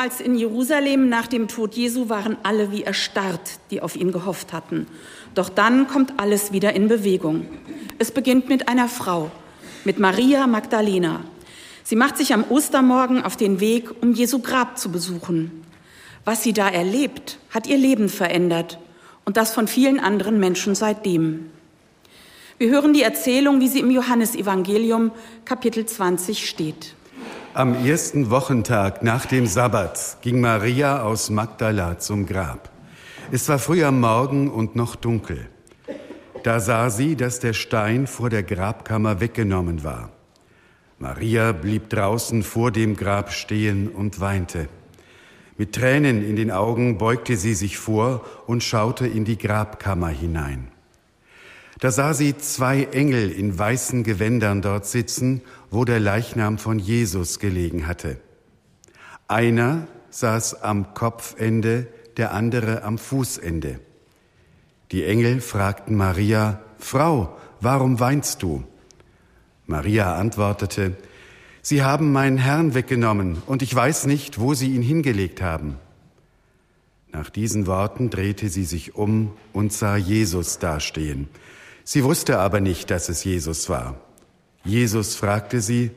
Damals 0.00 0.22
in 0.22 0.34
Jerusalem 0.34 1.10
nach 1.10 1.26
dem 1.26 1.46
Tod 1.46 1.74
Jesu 1.74 2.08
waren 2.08 2.38
alle 2.42 2.72
wie 2.72 2.84
erstarrt, 2.84 3.60
die 3.70 3.82
auf 3.82 3.96
ihn 3.96 4.12
gehofft 4.12 4.54
hatten. 4.54 4.86
Doch 5.34 5.50
dann 5.50 5.88
kommt 5.88 6.18
alles 6.18 6.52
wieder 6.52 6.72
in 6.72 6.88
Bewegung. 6.88 7.46
Es 7.98 8.10
beginnt 8.10 8.48
mit 8.48 8.66
einer 8.66 8.88
Frau, 8.88 9.30
mit 9.84 9.98
Maria 9.98 10.46
Magdalena. 10.46 11.20
Sie 11.84 11.96
macht 11.96 12.16
sich 12.16 12.32
am 12.32 12.46
Ostermorgen 12.48 13.22
auf 13.22 13.36
den 13.36 13.60
Weg, 13.60 13.90
um 14.00 14.14
Jesu 14.14 14.38
Grab 14.38 14.78
zu 14.78 14.90
besuchen. 14.90 15.66
Was 16.24 16.42
sie 16.42 16.54
da 16.54 16.70
erlebt, 16.70 17.36
hat 17.50 17.66
ihr 17.66 17.76
Leben 17.76 18.08
verändert 18.08 18.78
und 19.26 19.36
das 19.36 19.52
von 19.52 19.68
vielen 19.68 20.00
anderen 20.00 20.40
Menschen 20.40 20.74
seitdem. 20.74 21.50
Wir 22.56 22.70
hören 22.70 22.94
die 22.94 23.02
Erzählung, 23.02 23.60
wie 23.60 23.68
sie 23.68 23.80
im 23.80 23.90
Johannesevangelium 23.90 25.10
Kapitel 25.44 25.84
20 25.84 26.48
steht. 26.48 26.94
Am 27.52 27.84
ersten 27.84 28.30
Wochentag 28.30 29.02
nach 29.02 29.26
dem 29.26 29.44
Sabbat 29.44 30.18
ging 30.22 30.40
Maria 30.40 31.02
aus 31.02 31.30
Magdala 31.30 31.98
zum 31.98 32.24
Grab. 32.24 32.70
Es 33.32 33.48
war 33.48 33.58
früh 33.58 33.82
am 33.82 33.98
Morgen 33.98 34.48
und 34.48 34.76
noch 34.76 34.94
dunkel. 34.94 35.48
Da 36.44 36.60
sah 36.60 36.90
sie, 36.90 37.16
dass 37.16 37.40
der 37.40 37.52
Stein 37.52 38.06
vor 38.06 38.30
der 38.30 38.44
Grabkammer 38.44 39.20
weggenommen 39.20 39.82
war. 39.82 40.10
Maria 41.00 41.50
blieb 41.50 41.90
draußen 41.90 42.44
vor 42.44 42.70
dem 42.70 42.94
Grab 42.94 43.32
stehen 43.32 43.88
und 43.88 44.20
weinte. 44.20 44.68
Mit 45.58 45.74
Tränen 45.74 46.22
in 46.22 46.36
den 46.36 46.52
Augen 46.52 46.98
beugte 46.98 47.36
sie 47.36 47.54
sich 47.54 47.78
vor 47.78 48.24
und 48.46 48.62
schaute 48.62 49.08
in 49.08 49.24
die 49.24 49.38
Grabkammer 49.38 50.08
hinein. 50.08 50.68
Da 51.80 51.90
sah 51.90 52.12
sie 52.12 52.36
zwei 52.36 52.84
Engel 52.92 53.30
in 53.30 53.58
weißen 53.58 54.02
Gewändern 54.04 54.60
dort 54.60 54.84
sitzen, 54.84 55.40
wo 55.70 55.84
der 55.84 56.00
Leichnam 56.00 56.58
von 56.58 56.78
Jesus 56.78 57.38
gelegen 57.38 57.86
hatte. 57.86 58.18
Einer 59.28 59.86
saß 60.10 60.62
am 60.62 60.94
Kopfende, 60.94 61.86
der 62.16 62.32
andere 62.32 62.82
am 62.82 62.98
Fußende. 62.98 63.80
Die 64.90 65.04
Engel 65.04 65.40
fragten 65.40 65.96
Maria, 65.96 66.60
Frau, 66.78 67.36
warum 67.60 68.00
weinst 68.00 68.42
du? 68.42 68.64
Maria 69.66 70.16
antwortete, 70.16 70.96
Sie 71.62 71.82
haben 71.82 72.10
meinen 72.10 72.38
Herrn 72.38 72.74
weggenommen 72.74 73.42
und 73.46 73.62
ich 73.62 73.74
weiß 73.74 74.06
nicht, 74.06 74.40
wo 74.40 74.54
Sie 74.54 74.74
ihn 74.74 74.82
hingelegt 74.82 75.42
haben. 75.42 75.76
Nach 77.12 77.28
diesen 77.28 77.66
Worten 77.66 78.10
drehte 78.10 78.48
sie 78.48 78.64
sich 78.64 78.94
um 78.94 79.32
und 79.52 79.72
sah 79.72 79.96
Jesus 79.96 80.58
dastehen. 80.58 81.28
Sie 81.82 82.04
wusste 82.04 82.38
aber 82.38 82.60
nicht, 82.60 82.90
dass 82.90 83.08
es 83.08 83.24
Jesus 83.24 83.68
war. 83.68 83.96
Jesus 84.64 85.16
fragte 85.16 85.60
sie, 85.60 85.90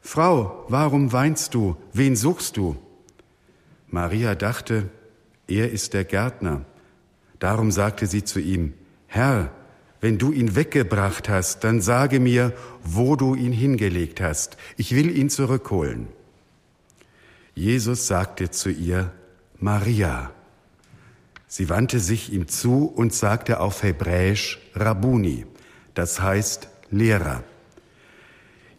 Frau, 0.00 0.64
warum 0.68 1.12
weinst 1.12 1.54
du? 1.54 1.76
Wen 1.92 2.16
suchst 2.16 2.56
du? 2.56 2.76
Maria 3.88 4.34
dachte, 4.34 4.88
er 5.46 5.70
ist 5.70 5.94
der 5.94 6.04
Gärtner. 6.04 6.64
Darum 7.38 7.70
sagte 7.70 8.06
sie 8.06 8.24
zu 8.24 8.40
ihm, 8.40 8.74
Herr, 9.06 9.50
wenn 10.00 10.16
du 10.16 10.32
ihn 10.32 10.54
weggebracht 10.54 11.28
hast, 11.28 11.64
dann 11.64 11.80
sage 11.80 12.20
mir, 12.20 12.54
wo 12.82 13.16
du 13.16 13.34
ihn 13.34 13.52
hingelegt 13.52 14.20
hast. 14.20 14.56
Ich 14.76 14.94
will 14.94 15.14
ihn 15.14 15.28
zurückholen. 15.28 16.08
Jesus 17.54 18.06
sagte 18.06 18.50
zu 18.50 18.70
ihr, 18.70 19.12
Maria. 19.58 20.30
Sie 21.46 21.68
wandte 21.68 22.00
sich 22.00 22.32
ihm 22.32 22.48
zu 22.48 22.86
und 22.86 23.12
sagte 23.12 23.60
auf 23.60 23.82
Hebräisch 23.82 24.58
Rabuni, 24.74 25.46
das 25.94 26.20
heißt 26.20 26.68
Lehrer. 26.90 27.42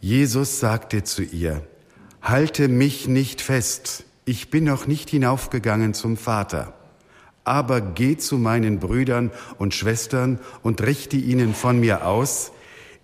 Jesus 0.04 0.58
sagte 0.58 1.04
zu 1.04 1.22
ihr, 1.22 1.62
Halte 2.22 2.66
mich 2.66 3.06
nicht 3.06 3.40
fest, 3.40 4.04
ich 4.24 4.50
bin 4.50 4.64
noch 4.64 4.88
nicht 4.88 5.08
hinaufgegangen 5.08 5.94
zum 5.94 6.16
Vater, 6.16 6.74
aber 7.44 7.80
geh 7.80 8.16
zu 8.16 8.36
meinen 8.36 8.80
Brüdern 8.80 9.30
und 9.58 9.74
Schwestern 9.74 10.40
und 10.64 10.82
richte 10.82 11.16
ihnen 11.16 11.54
von 11.54 11.78
mir 11.78 12.04
aus, 12.04 12.50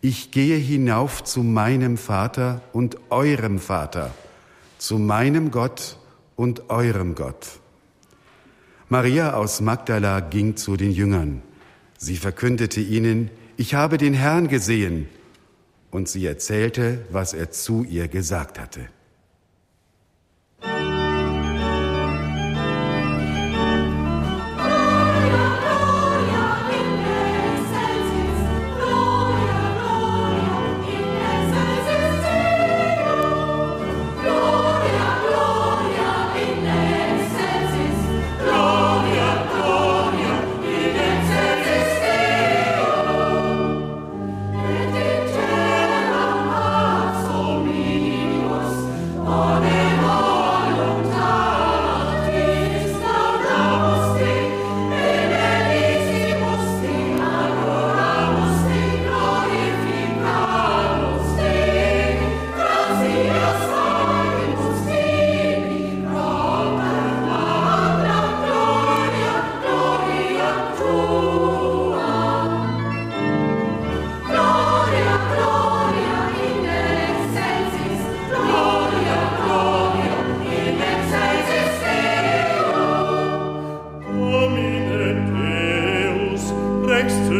ich 0.01 0.33
gehe 0.33 0.57
hinauf 0.57 1.23
zu 1.23 1.45
meinem 1.45 1.99
Vater 1.99 2.63
und 2.73 2.99
eurem 3.11 3.61
Vater, 3.61 4.13
zu 4.79 4.99
meinem 4.99 5.53
Gott 5.53 5.99
und 6.35 6.69
eurem 6.69 7.15
Gott. 7.15 7.61
Maria 8.89 9.35
aus 9.35 9.61
Magdala 9.61 10.19
ging 10.19 10.57
zu 10.57 10.77
den 10.77 10.91
Jüngern. 10.91 11.43
Sie 11.97 12.17
verkündete 12.17 12.81
ihnen, 12.81 13.31
ich 13.57 13.75
habe 13.75 13.99
den 13.99 14.15
Herrn 14.15 14.49
gesehen. 14.49 15.09
Und 15.91 16.09
sie 16.09 16.27
erzählte, 16.27 16.99
was 17.11 17.33
er 17.33 17.51
zu 17.51 17.85
ihr 17.85 18.09
gesagt 18.09 18.59
hatte. 18.59 18.89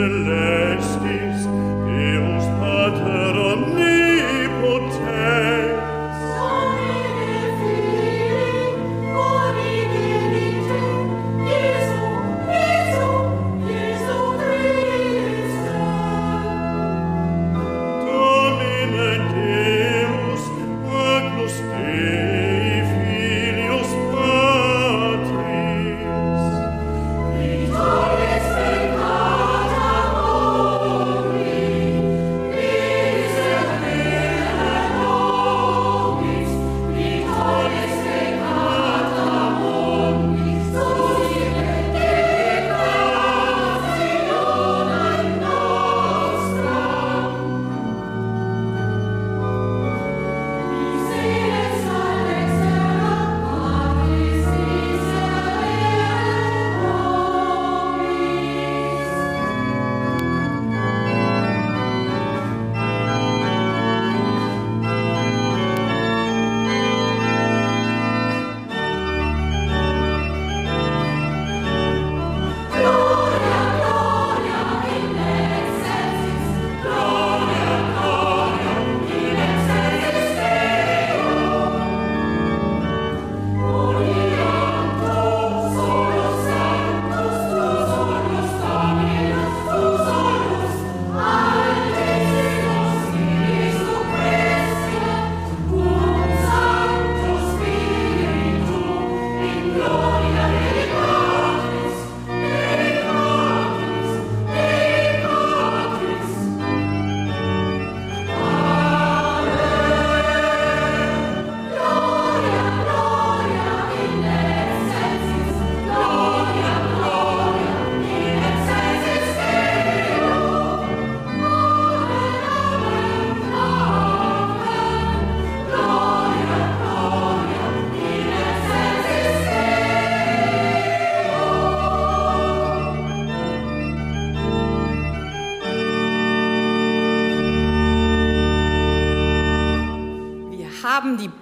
stelle 0.09 0.58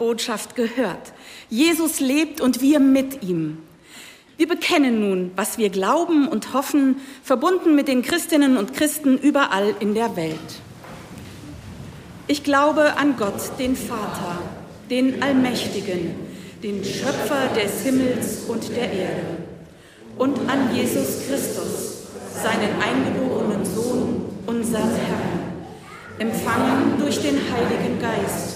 Botschaft 0.07 0.55
gehört. 0.55 1.13
Jesus 1.51 1.99
lebt 1.99 2.41
und 2.41 2.61
wir 2.61 2.79
mit 2.79 3.25
ihm. 3.25 3.59
Wir 4.37 4.47
bekennen 4.47 5.01
nun, 5.01 5.33
was 5.35 5.59
wir 5.59 5.69
glauben 5.69 6.29
und 6.29 6.53
hoffen, 6.55 7.01
verbunden 7.25 7.75
mit 7.75 7.89
den 7.89 8.03
Christinnen 8.03 8.57
und 8.57 8.73
Christen 8.73 9.19
überall 9.19 9.75
in 9.81 9.95
der 9.95 10.15
Welt. 10.15 10.39
Ich 12.29 12.45
glaube 12.45 12.97
an 12.97 13.17
Gott, 13.17 13.59
den 13.59 13.75
Vater, 13.75 14.39
den 14.91 15.25
Allmächtigen, 15.25 16.15
den 16.63 16.85
Schöpfer 16.85 17.49
des 17.57 17.83
Himmels 17.83 18.45
und 18.47 18.77
der 18.77 18.93
Erde, 18.93 19.27
und 20.19 20.39
an 20.49 20.73
Jesus 20.73 21.27
Christus, 21.27 22.07
seinen 22.33 22.81
eingeborenen 22.81 23.65
Sohn, 23.65 24.27
unseren 24.47 24.95
Herrn, 24.95 26.21
empfangen 26.21 26.97
durch 27.01 27.21
den 27.21 27.41
Heiligen 27.53 27.99
Geist, 28.01 28.56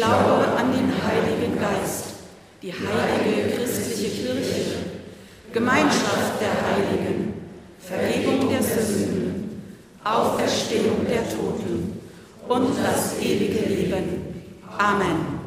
Glaube 0.00 0.46
an 0.56 0.72
den 0.72 0.90
Heiligen 1.04 1.60
Geist, 1.60 2.14
die 2.62 2.72
heilige 2.72 3.54
christliche 3.54 4.08
Kirche, 4.08 4.76
Gemeinschaft 5.52 6.40
der 6.40 6.54
Heiligen, 6.64 7.34
Vergebung 7.80 8.48
der 8.48 8.62
Sünden, 8.62 9.60
Auferstehung 10.02 11.06
der 11.06 11.28
Toten 11.28 12.00
und 12.48 12.68
das 12.82 13.20
ewige 13.20 13.68
Leben. 13.68 14.42
Amen. 14.78 15.38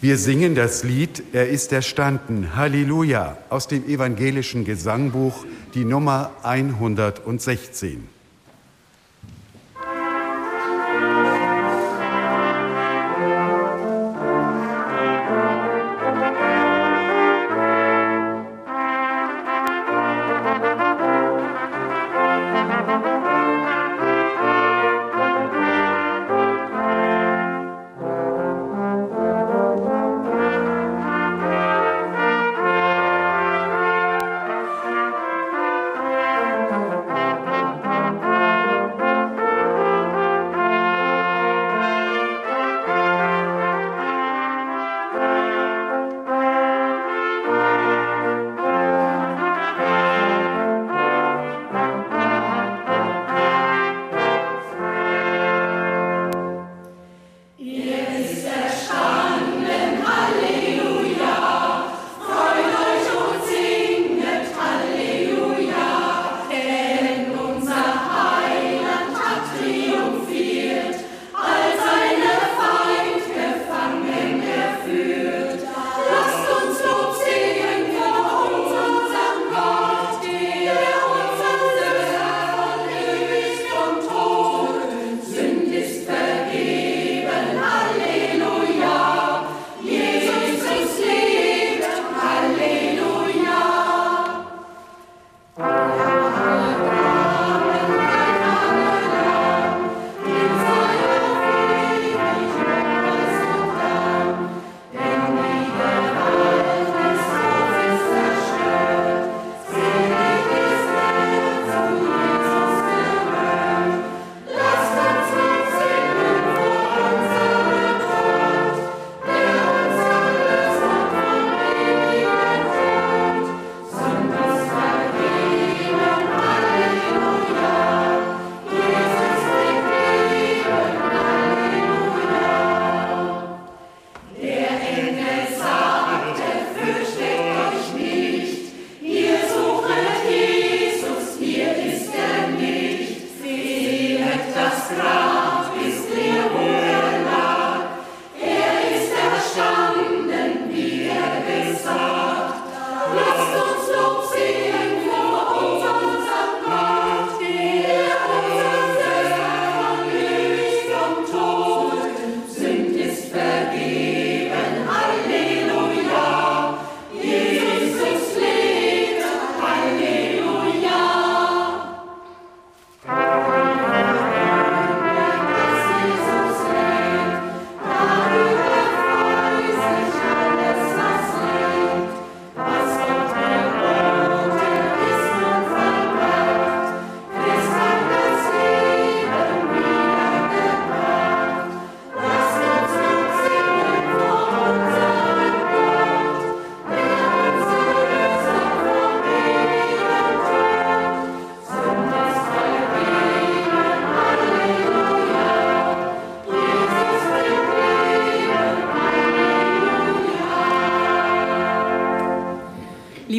Wir 0.00 0.18
singen 0.18 0.54
das 0.54 0.84
Lied 0.84 1.24
Er 1.32 1.48
ist 1.48 1.72
erstanden, 1.72 2.54
Halleluja, 2.54 3.38
aus 3.50 3.66
dem 3.66 3.88
evangelischen 3.88 4.66
Gesangbuch, 4.66 5.44
die 5.74 5.84
Nummer 5.84 6.30
116. 6.44 8.17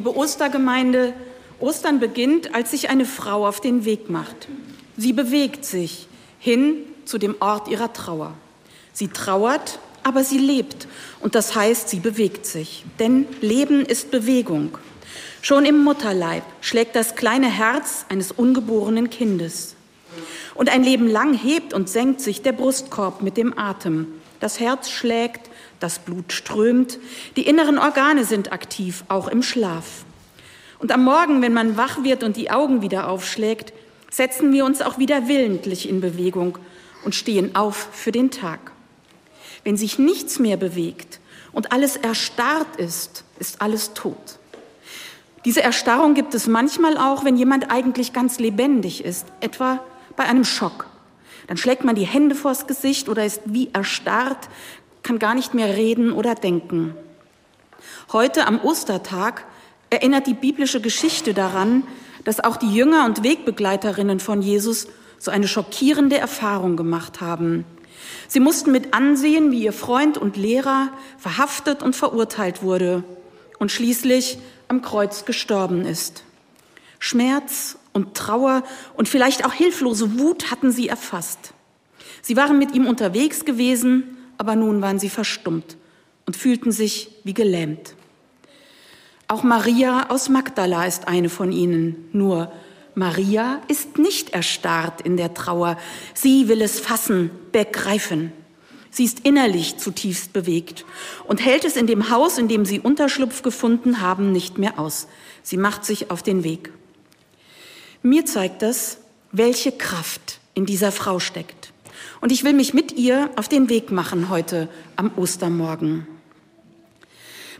Ostergemeinde, 0.07 1.13
Ostern 1.59 1.99
beginnt, 1.99 2.55
als 2.55 2.71
sich 2.71 2.89
eine 2.89 3.05
Frau 3.05 3.47
auf 3.47 3.59
den 3.59 3.85
Weg 3.85 4.09
macht. 4.09 4.47
Sie 4.97 5.13
bewegt 5.13 5.65
sich 5.65 6.07
hin 6.39 6.77
zu 7.05 7.17
dem 7.17 7.35
Ort 7.39 7.67
ihrer 7.67 7.91
Trauer. 7.91 8.33
Sie 8.93 9.09
trauert, 9.09 9.79
aber 10.03 10.23
sie 10.23 10.37
lebt. 10.37 10.87
Und 11.19 11.35
das 11.35 11.55
heißt, 11.55 11.89
sie 11.89 11.99
bewegt 11.99 12.45
sich. 12.45 12.85
Denn 12.99 13.27
Leben 13.41 13.85
ist 13.85 14.11
Bewegung. 14.11 14.77
Schon 15.41 15.65
im 15.65 15.83
Mutterleib 15.83 16.43
schlägt 16.61 16.95
das 16.95 17.15
kleine 17.15 17.47
Herz 17.49 18.05
eines 18.09 18.31
ungeborenen 18.31 19.09
Kindes. 19.09 19.75
Und 20.55 20.69
ein 20.69 20.83
Leben 20.83 21.07
lang 21.07 21.33
hebt 21.33 21.73
und 21.73 21.89
senkt 21.89 22.21
sich 22.21 22.41
der 22.41 22.51
Brustkorb 22.51 23.21
mit 23.21 23.37
dem 23.37 23.57
Atem. 23.57 24.07
Das 24.39 24.59
Herz 24.59 24.89
schlägt, 24.89 25.48
das 25.79 25.99
Blut 25.99 26.33
strömt, 26.33 26.99
die 27.35 27.47
inneren 27.47 27.77
Organe 27.77 28.25
sind 28.25 28.51
aktiv, 28.51 29.03
auch 29.07 29.27
im 29.27 29.43
Schlaf. 29.43 30.03
Und 30.79 30.91
am 30.91 31.03
Morgen, 31.03 31.41
wenn 31.41 31.53
man 31.53 31.77
wach 31.77 32.03
wird 32.03 32.23
und 32.23 32.37
die 32.37 32.51
Augen 32.51 32.81
wieder 32.81 33.09
aufschlägt, 33.09 33.73
setzen 34.09 34.51
wir 34.53 34.65
uns 34.65 34.81
auch 34.81 34.97
wieder 34.97 35.27
willentlich 35.27 35.87
in 35.87 36.01
Bewegung 36.01 36.57
und 37.03 37.15
stehen 37.15 37.55
auf 37.55 37.89
für 37.91 38.11
den 38.11 38.31
Tag. 38.31 38.71
Wenn 39.63 39.77
sich 39.77 39.99
nichts 39.99 40.39
mehr 40.39 40.57
bewegt 40.57 41.19
und 41.51 41.71
alles 41.71 41.97
erstarrt 41.97 42.77
ist, 42.77 43.23
ist 43.39 43.61
alles 43.61 43.93
tot. 43.93 44.39
Diese 45.45 45.61
Erstarrung 45.61 46.13
gibt 46.13 46.33
es 46.33 46.47
manchmal 46.47 46.97
auch, 46.97 47.23
wenn 47.23 47.37
jemand 47.37 47.71
eigentlich 47.71 48.11
ganz 48.13 48.39
lebendig 48.39 49.03
ist, 49.03 49.27
etwa 49.39 49.83
bei 50.15 50.25
einem 50.25 50.43
Schock. 50.43 50.87
Dann 51.47 51.57
schlägt 51.57 51.83
man 51.83 51.95
die 51.95 52.05
Hände 52.05 52.35
vors 52.35 52.67
Gesicht 52.67 53.09
oder 53.09 53.25
ist 53.25 53.41
wie 53.45 53.69
erstarrt, 53.73 54.49
kann 55.09 55.17
gar 55.17 55.33
nicht 55.33 55.55
mehr 55.55 55.75
reden 55.75 56.11
oder 56.11 56.35
denken. 56.35 56.93
Heute 58.13 58.45
am 58.45 58.61
Ostertag 58.61 59.43
erinnert 59.89 60.27
die 60.27 60.35
biblische 60.35 60.81
Geschichte 60.81 61.33
daran, 61.33 61.81
dass 62.25 62.39
auch 62.39 62.57
die 62.57 62.71
Jünger 62.71 63.05
und 63.05 63.23
Wegbegleiterinnen 63.23 64.19
von 64.19 64.43
Jesus 64.43 64.87
so 65.17 65.31
eine 65.31 65.47
schockierende 65.47 66.19
Erfahrung 66.19 66.77
gemacht 66.77 67.21
haben. 67.21 67.65
Sie 68.27 68.39
mussten 68.39 68.71
mit 68.71 68.93
ansehen, 68.93 69.49
wie 69.49 69.63
ihr 69.63 69.73
Freund 69.73 70.19
und 70.19 70.37
Lehrer 70.37 70.89
verhaftet 71.17 71.81
und 71.81 71.95
verurteilt 71.95 72.61
wurde 72.61 73.03
und 73.57 73.71
schließlich 73.71 74.37
am 74.67 74.83
Kreuz 74.83 75.25
gestorben 75.25 75.87
ist. 75.87 76.23
Schmerz 76.99 77.79
und 77.93 78.13
Trauer 78.13 78.61
und 78.95 79.09
vielleicht 79.09 79.43
auch 79.43 79.53
hilflose 79.53 80.19
Wut 80.19 80.51
hatten 80.51 80.71
sie 80.71 80.87
erfasst. 80.87 81.55
Sie 82.21 82.37
waren 82.37 82.59
mit 82.59 82.75
ihm 82.75 82.85
unterwegs 82.85 83.43
gewesen, 83.43 84.17
aber 84.39 84.55
nun 84.55 84.81
waren 84.81 84.97
sie 84.97 85.09
verstummt 85.09 85.77
und 86.25 86.35
fühlten 86.35 86.71
sich 86.71 87.11
wie 87.23 87.35
gelähmt. 87.35 87.93
Auch 89.27 89.43
Maria 89.43 90.09
aus 90.09 90.29
Magdala 90.29 90.85
ist 90.85 91.07
eine 91.07 91.29
von 91.29 91.51
ihnen. 91.51 92.09
Nur 92.13 92.51
Maria 92.95 93.61
ist 93.67 93.99
nicht 93.99 94.31
erstarrt 94.31 95.01
in 95.01 95.17
der 95.17 95.35
Trauer. 95.35 95.77
Sie 96.15 96.47
will 96.47 96.61
es 96.61 96.79
fassen, 96.79 97.29
begreifen. 97.51 98.31
Sie 98.89 99.03
ist 99.03 99.19
innerlich 99.19 99.77
zutiefst 99.77 100.33
bewegt 100.33 100.85
und 101.25 101.45
hält 101.45 101.63
es 101.63 101.75
in 101.75 101.85
dem 101.85 102.09
Haus, 102.09 102.39
in 102.39 102.47
dem 102.47 102.65
sie 102.65 102.79
Unterschlupf 102.79 103.43
gefunden 103.43 104.01
haben, 104.01 104.31
nicht 104.31 104.57
mehr 104.57 104.79
aus. 104.79 105.07
Sie 105.43 105.57
macht 105.57 105.85
sich 105.85 106.09
auf 106.11 106.23
den 106.23 106.43
Weg. 106.43 106.71
Mir 108.01 108.25
zeigt 108.25 108.61
das, 108.61 108.99
welche 109.31 109.73
Kraft 109.73 110.39
in 110.53 110.65
dieser 110.65 110.91
Frau 110.91 111.19
steckt. 111.19 111.71
Und 112.21 112.31
ich 112.31 112.43
will 112.43 112.53
mich 112.53 112.73
mit 112.73 112.93
ihr 112.93 113.29
auf 113.35 113.47
den 113.47 113.69
Weg 113.69 113.91
machen 113.91 114.29
heute 114.29 114.67
am 114.95 115.11
Ostermorgen. 115.15 116.07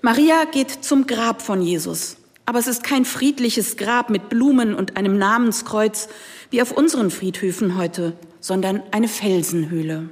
Maria 0.02 0.46
geht 0.46 0.72
zum 0.72 1.08
Grab 1.08 1.42
von 1.42 1.62
Jesus, 1.62 2.18
aber 2.46 2.60
es 2.60 2.68
ist 2.68 2.84
kein 2.84 3.06
friedliches 3.06 3.78
Grab 3.78 4.10
mit 4.10 4.30
Blumen 4.30 4.74
und 4.74 4.98
einem 4.98 5.18
Namenskreuz 5.18 6.08
wie 6.50 6.62
auf 6.62 6.72
unseren 6.72 7.12
Friedhöfen 7.12 7.78
heute, 7.78 8.14
sondern 8.40 8.82
eine 8.92 9.08
Felsenhöhle. 9.08 10.10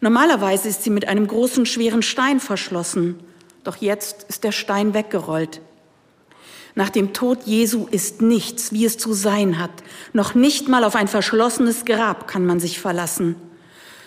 Normalerweise 0.00 0.68
ist 0.68 0.84
sie 0.84 0.90
mit 0.90 1.08
einem 1.08 1.26
großen, 1.26 1.66
schweren 1.66 2.02
Stein 2.02 2.40
verschlossen, 2.40 3.20
doch 3.64 3.76
jetzt 3.76 4.24
ist 4.28 4.44
der 4.44 4.52
Stein 4.52 4.94
weggerollt. 4.94 5.60
Nach 6.74 6.88
dem 6.88 7.12
Tod 7.12 7.40
Jesu 7.44 7.86
ist 7.90 8.22
nichts, 8.22 8.72
wie 8.72 8.84
es 8.84 8.96
zu 8.96 9.12
sein 9.12 9.58
hat. 9.58 9.72
Noch 10.12 10.34
nicht 10.34 10.68
mal 10.68 10.84
auf 10.84 10.94
ein 10.94 11.08
verschlossenes 11.08 11.84
Grab 11.84 12.28
kann 12.28 12.46
man 12.46 12.60
sich 12.60 12.80
verlassen. 12.80 13.36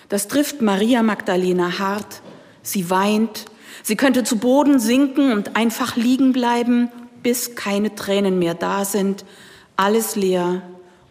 Das 0.09 0.27
trifft 0.27 0.61
Maria 0.61 1.03
Magdalena 1.03 1.79
hart. 1.79 2.21
Sie 2.61 2.89
weint. 2.89 3.45
Sie 3.81 3.95
könnte 3.95 4.23
zu 4.23 4.37
Boden 4.37 4.79
sinken 4.79 5.31
und 5.31 5.55
einfach 5.55 5.95
liegen 5.95 6.31
bleiben, 6.31 6.89
bis 7.21 7.55
keine 7.55 7.95
Tränen 7.95 8.39
mehr 8.39 8.53
da 8.53 8.85
sind, 8.85 9.25
alles 9.75 10.15
leer 10.15 10.61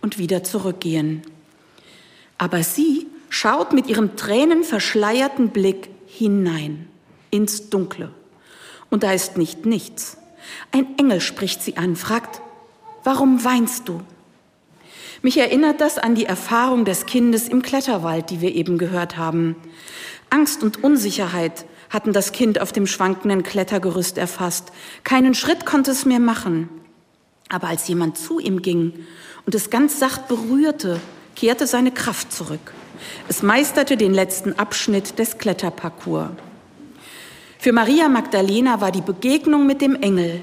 und 0.00 0.18
wieder 0.18 0.44
zurückgehen. 0.44 1.22
Aber 2.38 2.62
sie 2.62 3.06
schaut 3.28 3.72
mit 3.72 3.86
ihrem 3.86 4.16
tränenverschleierten 4.16 5.50
Blick 5.50 5.90
hinein 6.06 6.88
ins 7.30 7.70
Dunkle. 7.70 8.10
Und 8.90 9.02
da 9.02 9.12
ist 9.12 9.38
nicht 9.38 9.64
nichts. 9.64 10.18
Ein 10.70 10.98
Engel 10.98 11.20
spricht 11.20 11.62
sie 11.62 11.76
an, 11.76 11.96
fragt, 11.96 12.42
warum 13.04 13.44
weinst 13.44 13.88
du? 13.88 14.02
Mich 15.22 15.38
erinnert 15.38 15.80
das 15.80 15.98
an 15.98 16.16
die 16.16 16.26
Erfahrung 16.26 16.84
des 16.84 17.06
Kindes 17.06 17.46
im 17.46 17.62
Kletterwald, 17.62 18.30
die 18.30 18.40
wir 18.40 18.52
eben 18.56 18.76
gehört 18.76 19.16
haben. 19.16 19.54
Angst 20.30 20.64
und 20.64 20.82
Unsicherheit 20.82 21.64
hatten 21.90 22.12
das 22.12 22.32
Kind 22.32 22.60
auf 22.60 22.72
dem 22.72 22.88
schwankenden 22.88 23.44
Klettergerüst 23.44 24.18
erfasst. 24.18 24.72
Keinen 25.04 25.34
Schritt 25.34 25.64
konnte 25.64 25.92
es 25.92 26.04
mehr 26.04 26.18
machen. 26.18 26.68
Aber 27.48 27.68
als 27.68 27.86
jemand 27.86 28.18
zu 28.18 28.40
ihm 28.40 28.62
ging 28.62 28.94
und 29.46 29.54
es 29.54 29.70
ganz 29.70 30.00
sacht 30.00 30.26
berührte, 30.26 31.00
kehrte 31.36 31.68
seine 31.68 31.92
Kraft 31.92 32.32
zurück. 32.32 32.72
Es 33.28 33.42
meisterte 33.42 33.96
den 33.96 34.14
letzten 34.14 34.58
Abschnitt 34.58 35.20
des 35.20 35.38
Kletterparcours. 35.38 36.30
Für 37.58 37.72
Maria 37.72 38.08
Magdalena 38.08 38.80
war 38.80 38.90
die 38.90 39.02
Begegnung 39.02 39.66
mit 39.68 39.82
dem 39.82 39.94
Engel 39.94 40.42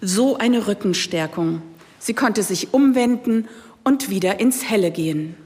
so 0.00 0.38
eine 0.38 0.66
Rückenstärkung. 0.66 1.60
Sie 1.98 2.14
konnte 2.14 2.42
sich 2.42 2.72
umwenden 2.72 3.48
und 3.84 4.10
wieder 4.10 4.40
ins 4.40 4.68
Helle 4.68 4.90
gehen. 4.90 5.36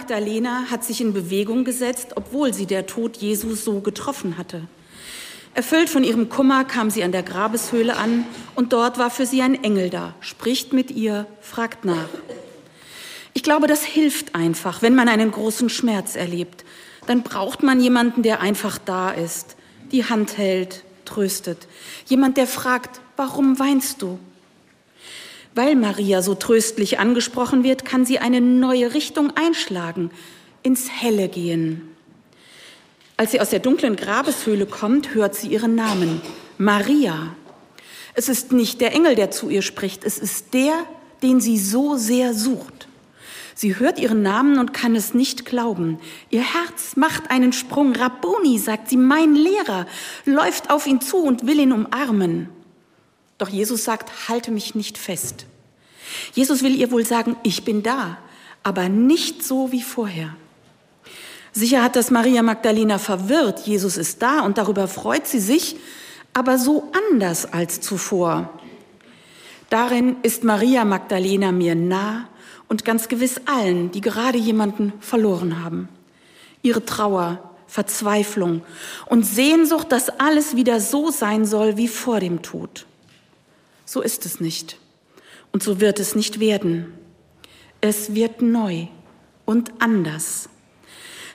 Magdalena 0.00 0.70
hat 0.70 0.82
sich 0.82 1.02
in 1.02 1.12
Bewegung 1.12 1.62
gesetzt, 1.62 2.12
obwohl 2.14 2.54
sie 2.54 2.64
der 2.64 2.86
Tod 2.86 3.18
Jesus 3.18 3.66
so 3.66 3.80
getroffen 3.80 4.38
hatte. 4.38 4.62
Erfüllt 5.52 5.90
von 5.90 6.04
ihrem 6.04 6.30
Kummer 6.30 6.64
kam 6.64 6.88
sie 6.88 7.04
an 7.04 7.12
der 7.12 7.22
Grabeshöhle 7.22 7.98
an 7.98 8.24
und 8.54 8.72
dort 8.72 8.96
war 8.96 9.10
für 9.10 9.26
sie 9.26 9.42
ein 9.42 9.62
Engel 9.62 9.90
da, 9.90 10.14
spricht 10.20 10.72
mit 10.72 10.90
ihr, 10.90 11.26
fragt 11.42 11.84
nach. 11.84 12.08
Ich 13.34 13.42
glaube, 13.42 13.66
das 13.66 13.84
hilft 13.84 14.34
einfach, 14.34 14.80
wenn 14.80 14.94
man 14.94 15.06
einen 15.06 15.32
großen 15.32 15.68
Schmerz 15.68 16.16
erlebt. 16.16 16.64
Dann 17.06 17.22
braucht 17.22 17.62
man 17.62 17.78
jemanden, 17.78 18.22
der 18.22 18.40
einfach 18.40 18.78
da 18.78 19.10
ist, 19.10 19.54
die 19.92 20.06
Hand 20.06 20.38
hält, 20.38 20.82
tröstet. 21.04 21.68
Jemand, 22.06 22.38
der 22.38 22.46
fragt, 22.46 23.02
warum 23.16 23.58
weinst 23.58 24.00
du? 24.00 24.18
Weil 25.54 25.74
Maria 25.74 26.22
so 26.22 26.34
tröstlich 26.34 26.98
angesprochen 26.98 27.64
wird, 27.64 27.84
kann 27.84 28.04
sie 28.04 28.18
eine 28.18 28.40
neue 28.40 28.94
Richtung 28.94 29.32
einschlagen, 29.36 30.10
ins 30.62 30.88
Helle 30.90 31.28
gehen. 31.28 31.88
Als 33.16 33.32
sie 33.32 33.40
aus 33.40 33.50
der 33.50 33.58
dunklen 33.58 33.96
Grabeshöhle 33.96 34.66
kommt, 34.66 35.14
hört 35.14 35.34
sie 35.34 35.48
ihren 35.48 35.74
Namen, 35.74 36.22
Maria. 36.56 37.34
Es 38.14 38.28
ist 38.28 38.52
nicht 38.52 38.80
der 38.80 38.94
Engel, 38.94 39.14
der 39.14 39.30
zu 39.30 39.50
ihr 39.50 39.62
spricht, 39.62 40.04
es 40.04 40.18
ist 40.18 40.54
der, 40.54 40.74
den 41.22 41.40
sie 41.40 41.58
so 41.58 41.96
sehr 41.96 42.32
sucht. 42.32 42.88
Sie 43.54 43.78
hört 43.78 43.98
ihren 43.98 44.22
Namen 44.22 44.58
und 44.58 44.72
kann 44.72 44.96
es 44.96 45.12
nicht 45.12 45.44
glauben. 45.44 45.98
Ihr 46.30 46.40
Herz 46.40 46.96
macht 46.96 47.30
einen 47.30 47.52
Sprung. 47.52 47.94
Rabboni, 47.94 48.58
sagt 48.58 48.88
sie, 48.88 48.96
mein 48.96 49.34
Lehrer, 49.34 49.86
läuft 50.24 50.70
auf 50.70 50.86
ihn 50.86 51.02
zu 51.02 51.18
und 51.18 51.46
will 51.46 51.60
ihn 51.60 51.72
umarmen. 51.72 52.48
Doch 53.40 53.48
Jesus 53.48 53.84
sagt, 53.84 54.28
halte 54.28 54.50
mich 54.50 54.74
nicht 54.74 54.98
fest. 54.98 55.46
Jesus 56.34 56.62
will 56.62 56.78
ihr 56.78 56.90
wohl 56.90 57.06
sagen, 57.06 57.36
ich 57.42 57.64
bin 57.64 57.82
da, 57.82 58.18
aber 58.62 58.90
nicht 58.90 59.42
so 59.42 59.72
wie 59.72 59.80
vorher. 59.80 60.36
Sicher 61.52 61.82
hat 61.82 61.96
das 61.96 62.10
Maria 62.10 62.42
Magdalena 62.42 62.98
verwirrt. 62.98 63.60
Jesus 63.66 63.96
ist 63.96 64.20
da 64.20 64.40
und 64.40 64.58
darüber 64.58 64.88
freut 64.88 65.26
sie 65.26 65.40
sich, 65.40 65.76
aber 66.34 66.58
so 66.58 66.92
anders 67.08 67.50
als 67.50 67.80
zuvor. 67.80 68.50
Darin 69.70 70.16
ist 70.22 70.44
Maria 70.44 70.84
Magdalena 70.84 71.50
mir 71.50 71.74
nah 71.74 72.28
und 72.68 72.84
ganz 72.84 73.08
gewiss 73.08 73.40
allen, 73.46 73.90
die 73.90 74.02
gerade 74.02 74.36
jemanden 74.36 74.92
verloren 75.00 75.64
haben. 75.64 75.88
Ihre 76.60 76.84
Trauer, 76.84 77.50
Verzweiflung 77.66 78.60
und 79.06 79.24
Sehnsucht, 79.24 79.92
dass 79.92 80.10
alles 80.10 80.56
wieder 80.56 80.78
so 80.78 81.10
sein 81.10 81.46
soll 81.46 81.78
wie 81.78 81.88
vor 81.88 82.20
dem 82.20 82.42
Tod. 82.42 82.84
So 83.92 84.02
ist 84.02 84.24
es 84.24 84.38
nicht. 84.38 84.78
Und 85.50 85.64
so 85.64 85.80
wird 85.80 85.98
es 85.98 86.14
nicht 86.14 86.38
werden. 86.38 86.92
Es 87.80 88.14
wird 88.14 88.40
neu 88.40 88.86
und 89.46 89.72
anders. 89.80 90.48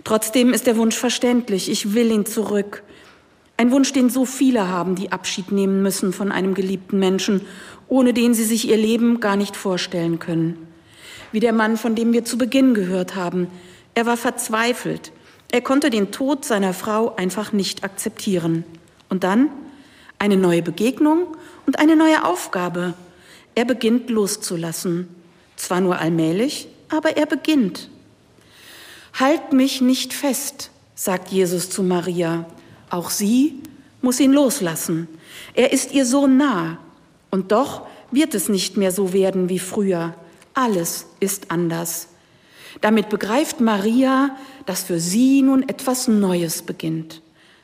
Trotzdem 0.06 0.54
ist 0.54 0.66
der 0.66 0.78
Wunsch 0.78 0.96
verständlich. 0.96 1.70
Ich 1.70 1.94
will 1.94 2.10
ihn 2.10 2.26
zurück. 2.26 2.84
Ein 3.58 3.72
Wunsch, 3.72 3.92
den 3.92 4.10
so 4.10 4.24
viele 4.24 4.70
haben, 4.70 4.96
die 4.96 5.12
Abschied 5.12 5.52
nehmen 5.52 5.82
müssen 5.82 6.14
von 6.14 6.32
einem 6.32 6.54
geliebten 6.54 6.98
Menschen, 6.98 7.42
ohne 7.90 8.14
den 8.14 8.34
sie 8.34 8.46
sich 8.46 8.70
ihr 8.70 8.78
Leben 8.78 9.20
gar 9.20 9.36
nicht 9.36 9.58
vorstellen 9.58 10.20
können. 10.20 10.66
Wie 11.34 11.42
der 11.42 11.52
Mann, 11.52 11.76
von 11.76 11.94
dem 11.94 12.14
wir 12.14 12.24
zu 12.24 12.38
Beginn 12.38 12.74
gehört 12.74 13.16
haben. 13.16 13.50
Er 13.96 14.06
war 14.06 14.16
verzweifelt. 14.16 15.12
Er 15.52 15.60
konnte 15.60 15.90
den 15.90 16.12
Tod 16.12 16.46
seiner 16.46 16.74
Frau 16.74 17.18
einfach 17.18 17.52
nicht 17.52 17.84
akzeptieren. 17.84 18.64
Und 19.10 19.26
dann 19.26 19.50
eine 20.20 20.38
neue 20.38 20.62
Begegnung 20.62 21.36
und 21.66 21.80
eine 21.80 21.96
neue 21.96 22.24
Aufgabe. 22.26 22.94
Er 23.56 23.66
beginnt 23.66 24.10
loszulassen. 24.10 25.08
Zwar 25.56 25.82
nur 25.82 25.98
allmählich, 26.00 26.68
aber 26.90 27.18
er 27.18 27.26
beginnt. 27.26 27.90
Halt 29.14 29.54
mich 29.54 29.80
nicht 29.82 30.14
fest, 30.14 30.72
sagt 30.96 31.30
Jesus 31.30 31.70
zu 31.70 31.84
Maria. 31.84 32.46
Auch 32.90 33.10
sie 33.10 33.62
muss 34.02 34.20
ihn 34.20 34.34
loslassen. 34.34 35.08
Er 35.54 35.72
ist 35.72 35.94
ihr 35.94 36.06
so 36.06 36.28
nah. 36.28 36.78
Und 37.32 37.52
doch 37.52 37.88
wird 38.12 38.36
es 38.36 38.50
nicht 38.50 38.78
mehr 38.78 38.92
so 38.92 39.14
werden 39.14 39.50
wie 39.50 39.60
früher. 39.60 40.14
Alles 40.54 41.06
ist 41.20 41.52
anders. 41.52 42.10
Damit 42.82 43.10
begreift 43.10 43.62
Maria, 43.62 44.36
dass 44.66 44.84
für 44.84 45.00
sie 45.00 45.42
nun 45.42 45.68
etwas 45.68 46.08
Neues 46.08 46.62
beginnt. 46.62 47.22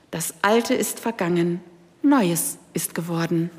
Das 0.10 0.34
Alte 0.42 0.74
ist 0.74 1.00
vergangen, 1.00 1.62
Neues 2.02 2.58
ist 2.74 2.96
geworden. 2.96 3.50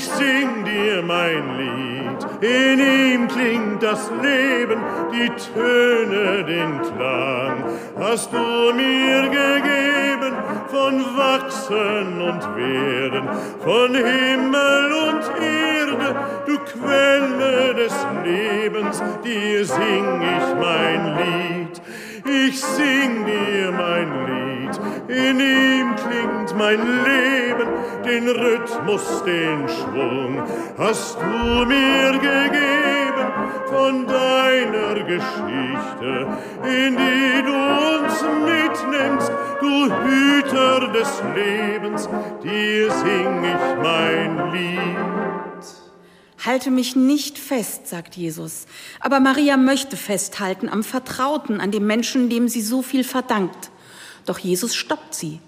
Ich 0.00 0.06
sing 0.06 0.64
dir 0.64 1.02
mein 1.02 1.58
Lied, 1.58 2.26
in 2.40 2.78
ihm 2.78 3.28
klingt 3.28 3.82
das 3.82 4.10
Leben, 4.22 4.80
die 5.12 5.28
Töne, 5.52 6.42
den 6.42 6.80
Klang, 6.80 7.64
hast 7.98 8.32
du 8.32 8.72
mir 8.74 9.24
gegeben 9.24 10.34
von 10.68 11.04
Wachsen 11.18 12.18
und 12.18 12.56
Werden, 12.56 13.28
von 13.62 13.94
Himmel 13.94 14.90
und 15.06 15.22
Erde, 15.38 16.16
du 16.46 16.56
Quelle 16.60 17.74
des 17.74 18.06
Lebens, 18.24 19.02
dir 19.22 19.66
sing 19.66 20.22
ich 20.22 20.54
mein 20.58 21.18
Lied. 21.18 21.82
Ich 22.24 22.60
sing 22.60 23.24
dir 23.24 23.72
mein 23.72 24.08
Lied, 24.26 24.80
in 25.08 25.40
ihm 25.40 25.94
klingt 25.96 26.56
mein 26.56 26.80
Leben, 27.04 27.68
den 28.04 28.28
Rhythmus, 28.28 29.22
den 29.24 29.68
Schwung 29.68 30.42
hast 30.76 31.18
du 31.20 31.64
mir 31.64 32.12
gegeben 32.12 33.26
von 33.66 34.06
deiner 34.06 35.02
Geschichte, 35.04 36.26
in 36.64 36.96
die 36.96 37.42
du 37.42 37.54
uns 37.54 38.24
mitnimmst, 38.44 39.32
du 39.60 39.90
Hüter 40.04 40.88
des 40.92 41.22
Lebens, 41.34 42.08
dir 42.42 42.90
sing 42.90 43.44
ich 43.44 43.82
mein 43.82 44.52
Lied. 44.52 45.39
Halte 46.44 46.70
mich 46.70 46.96
nicht 46.96 47.38
fest, 47.38 47.86
sagt 47.86 48.16
Jesus. 48.16 48.66
Aber 48.98 49.20
Maria 49.20 49.56
möchte 49.56 49.96
festhalten 49.96 50.68
am 50.68 50.82
Vertrauten, 50.82 51.60
an 51.60 51.70
dem 51.70 51.86
Menschen, 51.86 52.30
dem 52.30 52.48
sie 52.48 52.62
so 52.62 52.80
viel 52.80 53.04
verdankt. 53.04 53.70
Doch 54.24 54.38
Jesus 54.38 54.74
stoppt 54.74 55.14
sie 55.14 55.40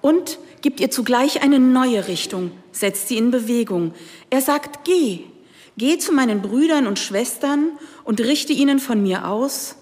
und 0.00 0.38
gibt 0.60 0.80
ihr 0.80 0.90
zugleich 0.90 1.42
eine 1.42 1.58
neue 1.58 2.08
Richtung, 2.08 2.50
setzt 2.72 3.08
sie 3.08 3.16
in 3.16 3.30
Bewegung. 3.30 3.94
Er 4.30 4.40
sagt, 4.40 4.84
geh, 4.84 5.20
geh 5.76 5.98
zu 5.98 6.12
meinen 6.12 6.42
Brüdern 6.42 6.86
und 6.86 6.98
Schwestern 6.98 7.70
und 8.04 8.20
richte 8.20 8.52
ihnen 8.52 8.78
von 8.78 9.02
mir 9.02 9.28
aus. 9.28 9.76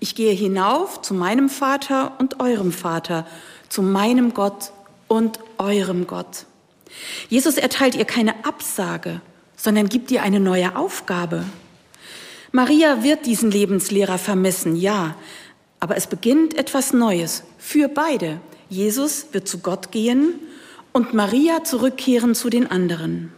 Ich 0.00 0.14
gehe 0.14 0.32
hinauf 0.32 1.00
zu 1.00 1.14
meinem 1.14 1.48
Vater 1.48 2.16
und 2.18 2.40
eurem 2.40 2.72
Vater, 2.72 3.26
zu 3.68 3.82
meinem 3.82 4.34
Gott 4.34 4.72
und 5.08 5.38
eurem 5.58 6.06
Gott. 6.06 6.46
Jesus 7.28 7.56
erteilt 7.56 7.94
ihr 7.94 8.04
keine 8.04 8.44
Absage, 8.44 9.20
sondern 9.56 9.88
gibt 9.88 10.10
ihr 10.10 10.22
eine 10.22 10.40
neue 10.40 10.76
Aufgabe. 10.76 11.44
Maria 12.52 13.02
wird 13.02 13.26
diesen 13.26 13.50
Lebenslehrer 13.50 14.18
vermissen, 14.18 14.76
ja, 14.76 15.16
aber 15.80 15.96
es 15.96 16.06
beginnt 16.06 16.54
etwas 16.54 16.92
Neues 16.92 17.42
für 17.58 17.88
beide. 17.88 18.40
Jesus 18.68 19.26
wird 19.32 19.48
zu 19.48 19.58
Gott 19.58 19.92
gehen 19.92 20.34
und 20.92 21.14
Maria 21.14 21.64
zurückkehren 21.64 22.34
zu 22.34 22.50
den 22.50 22.70
anderen. 22.70 23.32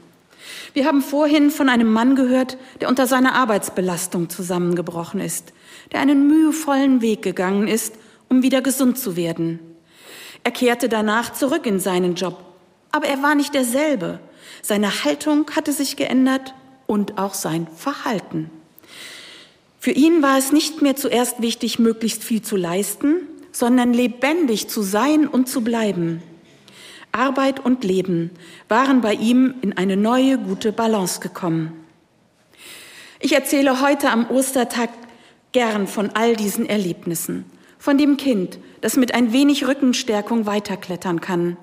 Wir 0.73 0.87
haben 0.87 1.03
vorhin 1.03 1.51
von 1.51 1.69
einem 1.69 1.91
Mann 1.93 2.15
gehört, 2.15 2.57
der 2.81 2.89
unter 2.89 3.07
seiner 3.07 3.35
Arbeitsbelastung 3.35 4.31
zusammengebrochen 4.31 5.21
ist, 5.21 5.53
der 5.93 6.01
einen 6.01 6.29
mühevollen 6.29 7.01
Weg 7.01 7.23
gegangen 7.23 7.67
ist, 7.67 7.95
um 8.29 8.43
wieder 8.43 8.63
gesund 8.63 8.99
zu 8.99 9.17
werden. 9.17 9.59
Er 10.45 10.53
kehrte 10.53 10.89
danach 10.89 11.33
zurück 11.33 11.67
in 11.67 11.81
seinen 11.81 12.15
Job, 12.15 12.39
aber 12.93 13.07
er 13.07 13.23
war 13.23 13.35
nicht 13.35 13.55
derselbe. 13.55 14.21
Seine 14.63 15.05
Haltung 15.05 15.51
hatte 15.55 15.73
sich 15.73 15.97
geändert 15.97 16.55
und 16.87 17.19
auch 17.19 17.35
sein 17.35 17.67
Verhalten. 17.77 18.51
Für 19.79 19.93
ihn 19.93 20.23
war 20.23 20.39
es 20.39 20.53
nicht 20.53 20.83
mehr 20.83 20.97
zuerst 20.97 21.41
wichtig, 21.41 21.79
möglichst 21.79 22.25
viel 22.25 22.43
zu 22.43 22.57
leisten, 22.57 23.17
sondern 23.53 23.93
lebendig 23.93 24.69
zu 24.69 24.83
sein 24.83 25.27
und 25.29 25.49
zu 25.49 25.63
bleiben. 25.63 26.23
Arbeit 27.13 27.65
und 27.65 27.85
Leben 27.85 28.31
waren 28.69 29.01
bei 29.01 29.15
ihm 29.15 29.55
in 29.63 29.77
eine 29.77 29.97
neue, 29.97 30.39
gute 30.39 30.73
Balance 30.73 31.21
gekommen. 31.21 31.73
Ich 33.21 33.33
erzähle 33.33 33.81
heute 33.81 34.11
am 34.11 34.31
Ostertag 34.31 34.91
gern 35.53 35.87
von 35.87 36.11
all 36.11 36.37
diesen 36.37 36.69
Erlebnissen. 36.69 37.45
Von 37.79 37.99
dem 37.99 38.17
Kind, 38.17 38.59
das 38.81 38.97
mit 38.97 39.15
ein 39.15 39.33
wenig 39.33 39.67
Rückenstärkung 39.67 40.47
weiterklettern 40.47 41.21
kann. 41.21 41.57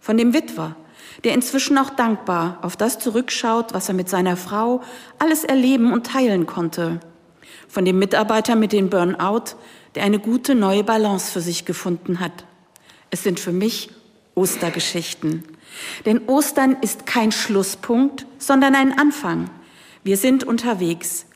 Von 0.00 0.16
dem 0.16 0.32
Witwer, 0.32 0.76
der 1.24 1.34
inzwischen 1.34 1.78
auch 1.78 1.90
dankbar 1.90 2.58
auf 2.62 2.76
das 2.76 2.98
zurückschaut, 2.98 3.74
was 3.74 3.88
er 3.88 3.94
mit 3.94 4.08
seiner 4.08 4.36
Frau 4.36 4.82
alles 5.18 5.44
erleben 5.44 5.92
und 5.92 6.06
teilen 6.06 6.46
konnte. 6.46 7.00
Von 7.68 7.84
dem 7.84 7.98
Mitarbeiter 7.98 8.56
mit 8.56 8.72
dem 8.72 8.90
Burnout, 8.90 9.56
der 9.94 10.04
eine 10.04 10.18
gute 10.18 10.54
neue 10.54 10.84
Balance 10.84 11.32
für 11.32 11.40
sich 11.40 11.64
gefunden 11.64 12.20
hat. 12.20 12.44
Es 13.10 13.22
sind 13.22 13.40
für 13.40 13.52
mich 13.52 13.90
Ostergeschichten. 14.34 15.44
Denn 16.06 16.26
Ostern 16.28 16.76
ist 16.80 17.06
kein 17.06 17.32
Schlusspunkt, 17.32 18.26
sondern 18.38 18.74
ein 18.74 18.98
Anfang. 18.98 19.50
Wir 20.04 20.16
sind 20.16 20.44
unterwegs, 20.44 21.26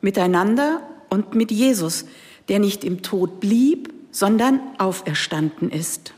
miteinander 0.00 0.82
und 1.10 1.34
mit 1.34 1.50
Jesus, 1.50 2.06
der 2.48 2.58
nicht 2.58 2.84
im 2.84 3.02
Tod 3.02 3.40
blieb, 3.40 3.92
sondern 4.10 4.60
auferstanden 4.78 5.70
ist. 5.70 6.13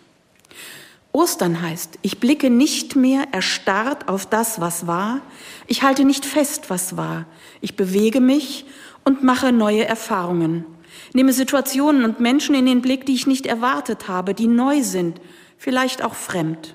Ostern 1.16 1.62
heißt, 1.62 1.98
ich 2.02 2.20
blicke 2.20 2.50
nicht 2.50 2.94
mehr 2.94 3.28
erstarrt 3.32 4.06
auf 4.06 4.26
das, 4.26 4.60
was 4.60 4.86
war, 4.86 5.22
ich 5.66 5.82
halte 5.82 6.04
nicht 6.04 6.26
fest, 6.26 6.68
was 6.68 6.98
war, 6.98 7.24
ich 7.62 7.74
bewege 7.74 8.20
mich 8.20 8.66
und 9.02 9.24
mache 9.24 9.50
neue 9.50 9.86
Erfahrungen, 9.86 10.66
nehme 11.14 11.32
Situationen 11.32 12.04
und 12.04 12.20
Menschen 12.20 12.54
in 12.54 12.66
den 12.66 12.82
Blick, 12.82 13.06
die 13.06 13.14
ich 13.14 13.26
nicht 13.26 13.46
erwartet 13.46 14.08
habe, 14.08 14.34
die 14.34 14.46
neu 14.46 14.82
sind, 14.82 15.18
vielleicht 15.56 16.04
auch 16.04 16.14
fremd. 16.14 16.74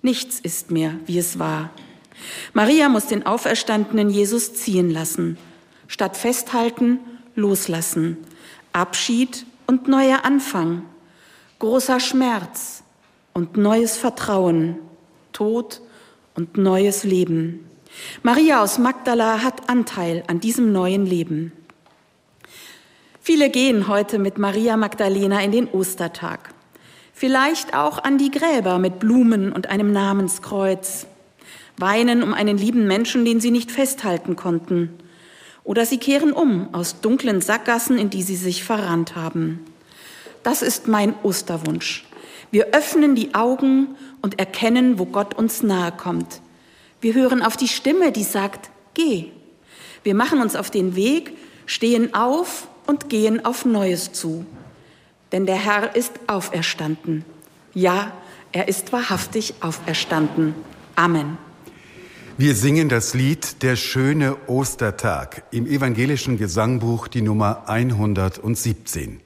Nichts 0.00 0.38
ist 0.38 0.70
mehr, 0.70 0.94
wie 1.06 1.18
es 1.18 1.40
war. 1.40 1.70
Maria 2.52 2.88
muss 2.88 3.06
den 3.06 3.26
auferstandenen 3.26 4.10
Jesus 4.10 4.54
ziehen 4.54 4.92
lassen, 4.92 5.38
statt 5.88 6.16
festhalten, 6.16 7.00
loslassen, 7.34 8.16
Abschied 8.72 9.44
und 9.66 9.88
neuer 9.88 10.24
Anfang, 10.24 10.84
großer 11.58 11.98
Schmerz 11.98 12.81
und 13.34 13.56
neues 13.56 13.96
Vertrauen, 13.96 14.76
Tod 15.32 15.80
und 16.34 16.56
neues 16.56 17.04
Leben. 17.04 17.68
Maria 18.22 18.62
aus 18.62 18.78
Magdala 18.78 19.42
hat 19.42 19.68
Anteil 19.68 20.24
an 20.26 20.40
diesem 20.40 20.72
neuen 20.72 21.06
Leben. 21.06 21.52
Viele 23.20 23.50
gehen 23.50 23.86
heute 23.88 24.18
mit 24.18 24.38
Maria 24.38 24.76
Magdalena 24.76 25.40
in 25.42 25.52
den 25.52 25.68
Ostertag. 25.68 26.54
Vielleicht 27.12 27.74
auch 27.74 28.02
an 28.02 28.18
die 28.18 28.30
Gräber 28.30 28.78
mit 28.78 28.98
Blumen 28.98 29.52
und 29.52 29.68
einem 29.68 29.92
Namenskreuz. 29.92 31.06
Weinen 31.76 32.22
um 32.22 32.34
einen 32.34 32.58
lieben 32.58 32.86
Menschen, 32.86 33.24
den 33.24 33.40
sie 33.40 33.50
nicht 33.50 33.70
festhalten 33.70 34.34
konnten. 34.34 34.90
Oder 35.64 35.86
sie 35.86 35.98
kehren 35.98 36.32
um 36.32 36.74
aus 36.74 37.00
dunklen 37.00 37.40
Sackgassen, 37.40 37.96
in 37.96 38.10
die 38.10 38.22
sie 38.22 38.36
sich 38.36 38.64
verrannt 38.64 39.14
haben. 39.14 39.60
Das 40.42 40.62
ist 40.62 40.88
mein 40.88 41.14
Osterwunsch. 41.22 42.04
Wir 42.52 42.66
öffnen 42.74 43.14
die 43.14 43.34
Augen 43.34 43.96
und 44.20 44.38
erkennen, 44.38 44.98
wo 44.98 45.06
Gott 45.06 45.34
uns 45.34 45.62
nahe 45.62 45.90
kommt. 45.90 46.42
Wir 47.00 47.14
hören 47.14 47.42
auf 47.42 47.56
die 47.56 47.66
Stimme, 47.66 48.12
die 48.12 48.24
sagt, 48.24 48.70
geh. 48.92 49.30
Wir 50.04 50.14
machen 50.14 50.40
uns 50.42 50.54
auf 50.54 50.70
den 50.70 50.94
Weg, 50.94 51.32
stehen 51.64 52.12
auf 52.12 52.68
und 52.86 53.08
gehen 53.08 53.44
auf 53.44 53.64
Neues 53.64 54.12
zu. 54.12 54.44
Denn 55.32 55.46
der 55.46 55.56
Herr 55.56 55.96
ist 55.96 56.12
auferstanden. 56.26 57.24
Ja, 57.72 58.12
er 58.52 58.68
ist 58.68 58.92
wahrhaftig 58.92 59.54
auferstanden. 59.60 60.54
Amen. 60.94 61.38
Wir 62.36 62.54
singen 62.54 62.90
das 62.90 63.14
Lied 63.14 63.62
Der 63.62 63.76
schöne 63.76 64.36
Ostertag 64.46 65.44
im 65.52 65.66
evangelischen 65.66 66.36
Gesangbuch 66.36 67.08
die 67.08 67.22
Nummer 67.22 67.66
117. 67.66 69.21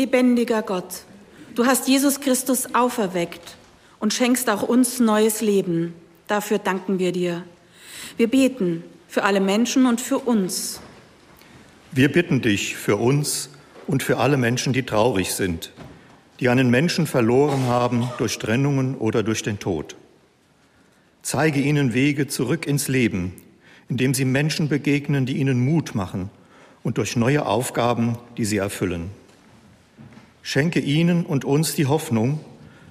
Lebendiger 0.00 0.62
Gott, 0.62 1.02
du 1.54 1.66
hast 1.66 1.86
Jesus 1.86 2.20
Christus 2.20 2.74
auferweckt 2.74 3.58
und 3.98 4.14
schenkst 4.14 4.48
auch 4.48 4.62
uns 4.62 4.98
neues 4.98 5.42
Leben. 5.42 5.92
Dafür 6.26 6.58
danken 6.58 6.98
wir 6.98 7.12
dir. 7.12 7.44
Wir 8.16 8.28
beten 8.28 8.82
für 9.08 9.24
alle 9.24 9.40
Menschen 9.40 9.84
und 9.84 10.00
für 10.00 10.16
uns. 10.16 10.80
Wir 11.92 12.10
bitten 12.10 12.40
dich 12.40 12.76
für 12.76 12.96
uns 12.96 13.50
und 13.86 14.02
für 14.02 14.16
alle 14.16 14.38
Menschen, 14.38 14.72
die 14.72 14.84
traurig 14.84 15.34
sind, 15.34 15.70
die 16.40 16.48
einen 16.48 16.70
Menschen 16.70 17.06
verloren 17.06 17.66
haben 17.66 18.08
durch 18.16 18.38
Trennungen 18.38 18.96
oder 18.96 19.22
durch 19.22 19.42
den 19.42 19.58
Tod. 19.58 19.96
Zeige 21.20 21.60
ihnen 21.60 21.92
Wege 21.92 22.26
zurück 22.26 22.66
ins 22.66 22.88
Leben, 22.88 23.34
indem 23.90 24.14
sie 24.14 24.24
Menschen 24.24 24.70
begegnen, 24.70 25.26
die 25.26 25.36
ihnen 25.36 25.62
Mut 25.62 25.94
machen 25.94 26.30
und 26.82 26.96
durch 26.96 27.16
neue 27.16 27.44
Aufgaben, 27.44 28.16
die 28.38 28.46
sie 28.46 28.56
erfüllen. 28.56 29.10
Schenke 30.42 30.80
ihnen 30.80 31.26
und 31.26 31.44
uns 31.44 31.74
die 31.74 31.86
Hoffnung, 31.86 32.40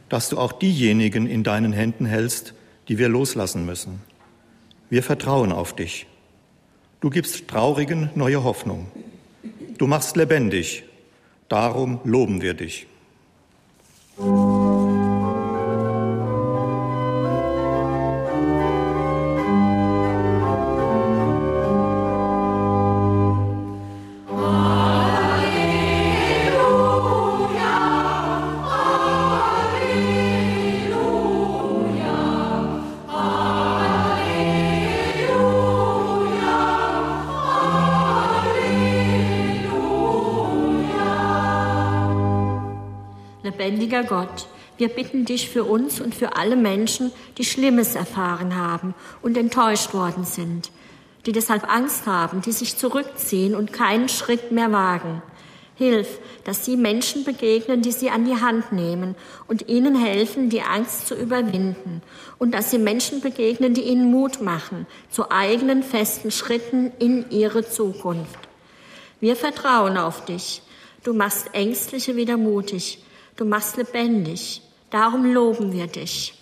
dass 0.08 0.30
du 0.30 0.38
auch 0.38 0.52
diejenigen 0.52 1.28
in 1.28 1.44
deinen 1.44 1.74
Händen 1.74 2.06
hältst, 2.06 2.54
die 2.88 2.98
wir 2.98 3.10
loslassen 3.10 3.66
müssen. 3.66 4.02
Wir 4.90 5.04
vertrauen 5.04 5.52
auf 5.52 5.76
dich. 5.76 6.08
Du 7.02 7.10
gibst 7.10 7.48
Traurigen 7.48 8.10
neue 8.16 8.44
Hoffnung. 8.44 8.88
Du 9.78 9.88
machst 9.88 10.18
lebendig, 10.18 10.84
darum 11.48 12.00
loben 12.04 12.42
wir 12.42 12.54
dich. 12.54 12.88
Lebendiger 44.00 44.04
Gott, 44.04 44.48
wir 44.78 44.90
bitten 44.90 45.26
dich 45.26 45.50
für 45.50 45.64
uns 45.64 46.00
und 46.00 46.16
für 46.16 46.36
alle 46.36 46.56
Menschen, 46.56 47.12
die 47.38 47.44
Schlimmes 47.44 47.96
erfahren 47.96 48.56
haben 48.56 48.94
und 49.22 49.38
enttäuscht 49.38 49.94
worden 49.94 50.24
sind, 50.24 50.72
die 51.26 51.32
deshalb 51.32 51.70
Angst 51.70 52.06
haben, 52.08 52.42
die 52.42 52.52
sich 52.52 52.78
zurückziehen 52.78 53.56
und 53.56 53.74
keinen 53.74 54.08
Schritt 54.08 54.52
mehr 54.52 54.72
wagen. 54.72 55.22
Hilf, 55.76 56.20
dass 56.44 56.66
sie 56.66 56.76
Menschen 56.76 57.24
begegnen, 57.24 57.82
die 57.82 57.92
sie 57.92 58.10
an 58.10 58.26
die 58.26 58.40
Hand 58.40 58.72
nehmen 58.74 59.16
und 59.48 59.70
ihnen 59.70 59.96
helfen, 59.96 60.50
die 60.50 60.62
Angst 60.62 61.08
zu 61.08 61.16
überwinden. 61.16 62.02
Und 62.38 62.54
dass 62.54 62.70
sie 62.70 62.78
Menschen 62.78 63.22
begegnen, 63.22 63.74
die 63.74 63.84
ihnen 63.84 64.12
Mut 64.12 64.42
machen 64.42 64.88
zu 65.10 65.32
eigenen 65.32 65.84
festen 65.84 66.32
Schritten 66.32 66.92
in 67.00 67.30
ihre 67.32 67.68
Zukunft. 67.68 68.40
Wir 69.22 69.38
vertrauen 69.38 69.98
auf 69.98 70.26
dich. 70.26 70.62
Du 71.04 71.14
machst 71.14 71.54
Ängstliche 71.54 72.18
wieder 72.18 72.36
mutig. 72.36 73.04
Du 73.40 73.46
machst 73.46 73.78
lebendig. 73.78 74.62
Darum 74.90 75.34
loben 75.34 75.72
wir 75.72 75.88
dich. 75.88 76.34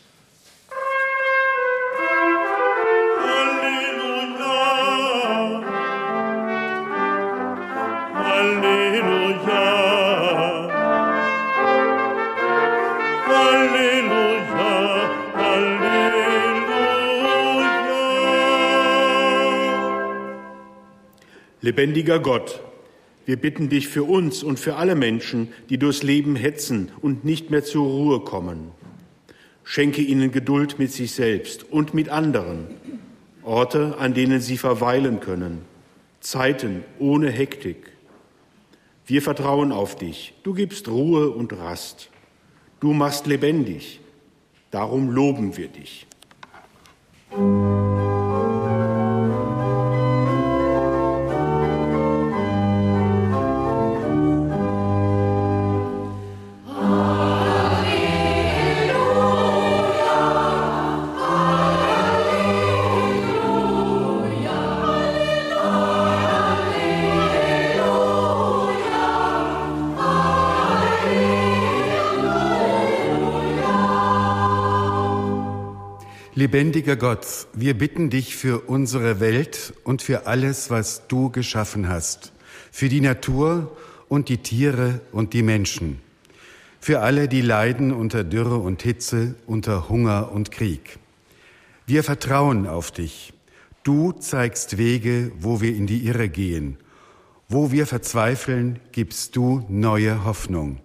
Lebendiger 21.62 22.18
Gott, 22.18 22.60
wir 23.28 23.36
bitten 23.36 23.68
dich 23.68 23.90
für 23.90 24.06
uns 24.06 24.42
und 24.42 24.58
für 24.58 24.78
alle 24.78 24.96
Menschen, 24.96 25.50
die 25.70 25.78
durchs 25.78 26.02
Leben 26.02 26.38
hetzen 26.38 26.94
und 27.02 27.26
nicht 27.26 27.52
mehr 27.52 27.62
zur 27.62 27.86
Ruhe 27.86 28.22
kommen. 28.22 28.72
Schenke 29.66 30.02
ihnen 30.02 30.32
Geduld 30.32 30.80
mit 30.80 30.94
sich 30.94 31.12
selbst 31.12 31.70
und 31.70 31.94
mit 31.94 32.08
anderen, 32.08 32.68
Orte, 33.44 33.98
an 34.00 34.14
denen 34.14 34.40
sie 34.40 34.58
verweilen 34.58 35.20
können, 35.20 35.64
Zeiten 36.22 36.86
ohne 37.00 37.30
Hektik. 37.30 37.92
Wir 39.06 39.22
vertrauen 39.22 39.74
auf 39.74 39.98
dich. 39.98 40.34
Du 40.44 40.54
gibst 40.54 40.88
Ruhe 40.88 41.30
und 41.30 41.52
Rast. 41.52 42.10
Du 42.80 42.94
machst 42.94 43.28
lebendig. 43.28 44.00
Darum 44.72 45.10
loben 45.10 45.58
wir 45.58 45.68
dich. 45.68 46.08
Lebendiger 76.48 76.96
Gott, 76.96 77.28
wir 77.52 77.78
bitten 77.78 78.10
dich 78.10 78.38
für 78.38 78.70
unsere 78.70 79.20
Welt 79.20 79.74
und 79.84 80.02
für 80.02 80.28
alles, 80.28 80.70
was 80.70 81.06
du 81.10 81.30
geschaffen 81.30 81.90
hast, 81.90 82.32
für 82.72 82.88
die 82.88 83.02
Natur 83.02 83.76
und 84.08 84.30
die 84.30 84.38
Tiere 84.38 85.02
und 85.12 85.34
die 85.34 85.44
Menschen, 85.44 86.00
für 86.80 87.02
alle, 87.02 87.28
die 87.28 87.42
leiden 87.42 87.92
unter 87.92 88.24
Dürre 88.24 88.60
und 88.60 88.82
Hitze, 88.82 89.36
unter 89.46 89.90
Hunger 89.90 90.32
und 90.32 90.50
Krieg. 90.50 91.00
Wir 91.86 92.02
vertrauen 92.02 92.66
auf 92.66 92.92
dich. 92.92 93.34
Du 93.84 94.14
zeigst 94.14 94.78
Wege, 94.78 95.34
wo 95.38 95.60
wir 95.60 95.76
in 95.76 95.86
die 95.86 96.06
Irre 96.06 96.30
gehen. 96.30 96.78
Wo 97.50 97.74
wir 97.74 97.86
verzweifeln, 97.86 98.80
gibst 98.94 99.36
du 99.36 99.66
neue 99.68 100.24
Hoffnung. 100.24 100.80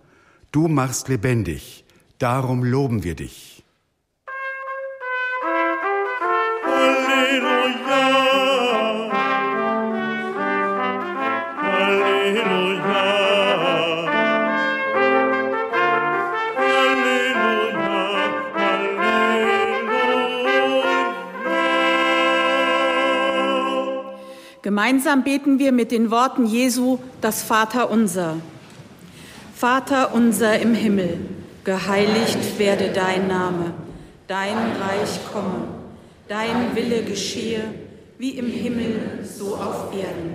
Du 0.51 0.67
machst 0.67 1.07
lebendig. 1.07 1.85
Darum 2.19 2.65
loben 2.65 3.05
wir 3.05 3.15
dich. 3.15 3.52
Gemeinsam 24.83 25.23
beten 25.23 25.61
wir 25.61 25.71
mit 25.71 25.93
den 25.93 26.11
Worten 26.11 26.45
Jesu 26.45 26.99
das 27.21 27.41
Vaterunser. 27.41 28.39
Vater 29.55 30.13
unser 30.13 30.59
im 30.59 30.75
Himmel, 30.75 31.21
geheiligt 31.63 32.59
werde 32.59 32.91
dein 32.93 33.29
Name, 33.29 33.75
dein 34.27 34.57
Reich 34.57 35.21
komme, 35.33 35.69
dein 36.27 36.75
Wille 36.75 37.05
geschehe, 37.05 37.61
wie 38.19 38.31
im 38.31 38.51
Himmel, 38.51 39.21
so 39.23 39.55
auf 39.55 39.95
Erden. 39.95 40.35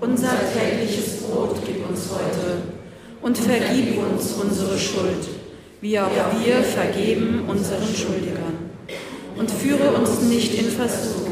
Unser 0.00 0.32
tägliches 0.52 1.22
Brot 1.22 1.54
gib 1.64 1.88
uns 1.88 2.08
heute 2.10 2.62
und 3.22 3.38
vergib 3.38 3.96
uns 3.96 4.32
unsere 4.42 4.76
Schuld, 4.76 5.28
wie 5.80 6.00
auch 6.00 6.10
wir 6.44 6.64
vergeben 6.64 7.44
unseren 7.46 7.94
Schuldigern. 7.94 8.72
Und 9.36 9.48
führe 9.52 9.92
uns 9.92 10.20
nicht 10.22 10.52
in 10.52 10.68
Versuchung, 10.68 11.31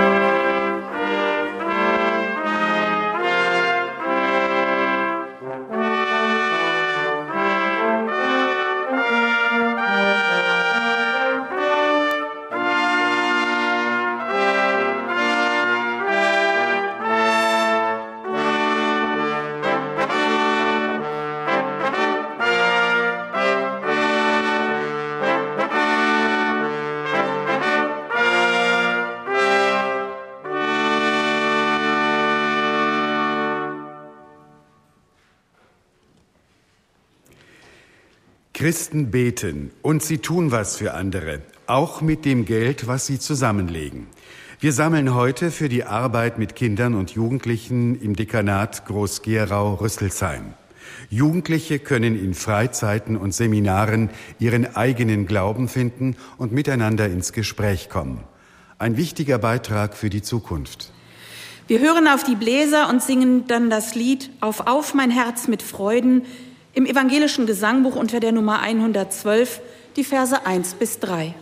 Christen 38.61 39.09
beten 39.09 39.71
und 39.81 40.03
sie 40.03 40.19
tun 40.19 40.51
was 40.51 40.77
für 40.77 40.93
andere, 40.93 41.41
auch 41.65 42.01
mit 42.01 42.25
dem 42.25 42.45
Geld, 42.45 42.85
was 42.85 43.07
sie 43.07 43.17
zusammenlegen. 43.17 44.05
Wir 44.59 44.71
sammeln 44.71 45.15
heute 45.15 45.49
für 45.49 45.67
die 45.67 45.83
Arbeit 45.83 46.37
mit 46.37 46.53
Kindern 46.55 46.93
und 46.93 47.09
Jugendlichen 47.09 47.99
im 47.99 48.15
Dekanat 48.15 48.85
Groß-Gerau-Rüsselsheim. 48.85 50.53
Jugendliche 51.09 51.79
können 51.79 52.15
in 52.15 52.35
Freizeiten 52.35 53.17
und 53.17 53.33
Seminaren 53.33 54.11
ihren 54.37 54.75
eigenen 54.75 55.25
Glauben 55.25 55.67
finden 55.67 56.15
und 56.37 56.51
miteinander 56.51 57.07
ins 57.07 57.33
Gespräch 57.33 57.89
kommen. 57.89 58.19
Ein 58.77 58.95
wichtiger 58.95 59.39
Beitrag 59.39 59.97
für 59.97 60.11
die 60.11 60.21
Zukunft. 60.21 60.91
Wir 61.65 61.79
hören 61.79 62.07
auf 62.07 62.23
die 62.23 62.35
Bläser 62.35 62.89
und 62.89 63.01
singen 63.01 63.47
dann 63.47 63.71
das 63.71 63.95
Lied 63.95 64.29
Auf, 64.39 64.67
auf 64.67 64.93
mein 64.93 65.09
Herz 65.09 65.47
mit 65.47 65.63
Freuden 65.63 66.21
im 66.73 66.85
evangelischen 66.85 67.45
Gesangbuch 67.45 67.95
unter 67.95 68.19
der 68.19 68.31
Nummer 68.31 68.59
112, 68.59 69.61
die 69.95 70.03
Verse 70.03 70.45
1 70.45 70.75
bis 70.75 70.99
3. 70.99 71.33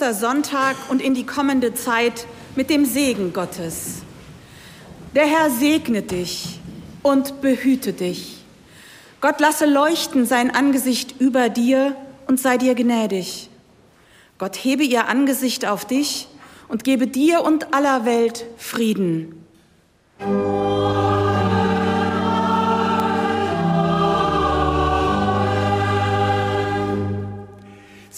Ostersonntag 0.00 0.76
und 0.88 1.02
in 1.02 1.12
die 1.12 1.26
kommende 1.26 1.74
Zeit 1.74 2.26
mit 2.56 2.70
dem 2.70 2.86
Segen 2.86 3.34
Gottes. 3.34 3.96
Der 5.14 5.26
Herr 5.26 5.50
segne 5.50 6.00
dich 6.00 6.58
und 7.02 7.42
behüte 7.42 7.92
dich. 7.92 8.38
Gott 9.20 9.40
lasse 9.40 9.66
leuchten 9.66 10.24
sein 10.24 10.54
Angesicht 10.54 11.20
über 11.20 11.50
dir 11.50 11.94
und 12.26 12.40
sei 12.40 12.56
dir 12.56 12.74
gnädig. 12.74 13.50
Gott 14.38 14.56
hebe 14.56 14.84
ihr 14.84 15.06
Angesicht 15.06 15.66
auf 15.66 15.84
dich 15.84 16.28
und 16.68 16.82
gebe 16.82 17.06
dir 17.06 17.42
und 17.42 17.74
aller 17.74 18.06
Welt 18.06 18.46
Frieden. 18.56 19.44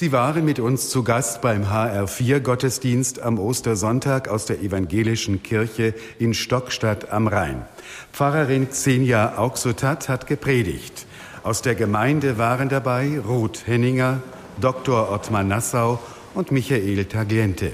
Sie 0.03 0.11
waren 0.11 0.45
mit 0.45 0.59
uns 0.59 0.89
zu 0.89 1.05
Gast 1.05 1.43
beim 1.43 1.63
HR4 1.63 2.41
Gottesdienst 2.41 3.23
am 3.23 3.39
Ostersonntag 3.39 4.27
aus 4.27 4.47
der 4.47 4.61
evangelischen 4.61 5.45
Kirche 5.45 5.95
in 6.19 6.35
Stockstadt 6.35 7.13
am 7.13 7.29
Rhein. 7.29 7.65
Pfarrerin 8.13 8.69
Xenia 8.69 9.39
Auxotat 9.39 10.09
hat 10.09 10.27
gepredigt. 10.27 11.07
Aus 11.45 11.63
der 11.63 11.77
Gemeinde 11.77 12.37
waren 12.37 12.69
dabei 12.69 13.21
Ruth 13.21 13.65
Henninger, 13.65 14.21
Dr. 14.61 15.13
Ottmar 15.13 15.45
Nassau 15.45 16.01
und 16.35 16.51
Michael 16.51 17.05
Tagliente. 17.05 17.71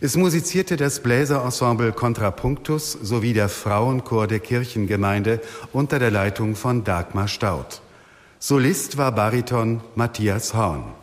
Es 0.00 0.16
musizierte 0.16 0.76
das 0.76 1.00
Bläserensemble 1.00 1.90
Contrapunctus 1.90 2.92
sowie 2.92 3.32
der 3.32 3.48
Frauenchor 3.48 4.28
der 4.28 4.38
Kirchengemeinde 4.38 5.40
unter 5.72 5.98
der 5.98 6.12
Leitung 6.12 6.54
von 6.54 6.84
Dagmar 6.84 7.26
Staud. 7.26 7.82
Solist 8.38 8.98
war 8.98 9.10
Bariton 9.10 9.80
Matthias 9.96 10.54
Horn. 10.54 10.99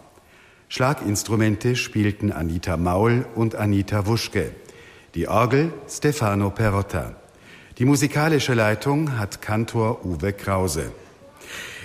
Schlaginstrumente 0.70 1.78
spielten 1.78 2.32
Anita 2.34 2.76
Maul 2.76 3.26
und 3.36 3.56
Anita 3.56 4.06
Wuschke. 4.06 4.52
Die 5.16 5.30
Orgel 5.30 5.72
Stefano 5.88 6.50
Perotta. 6.50 7.16
Die 7.78 7.86
musikalische 7.86 8.54
Leitung 8.54 9.18
hat 9.18 9.42
Kantor 9.42 10.06
Uwe 10.06 10.34
Krause. 10.34 10.92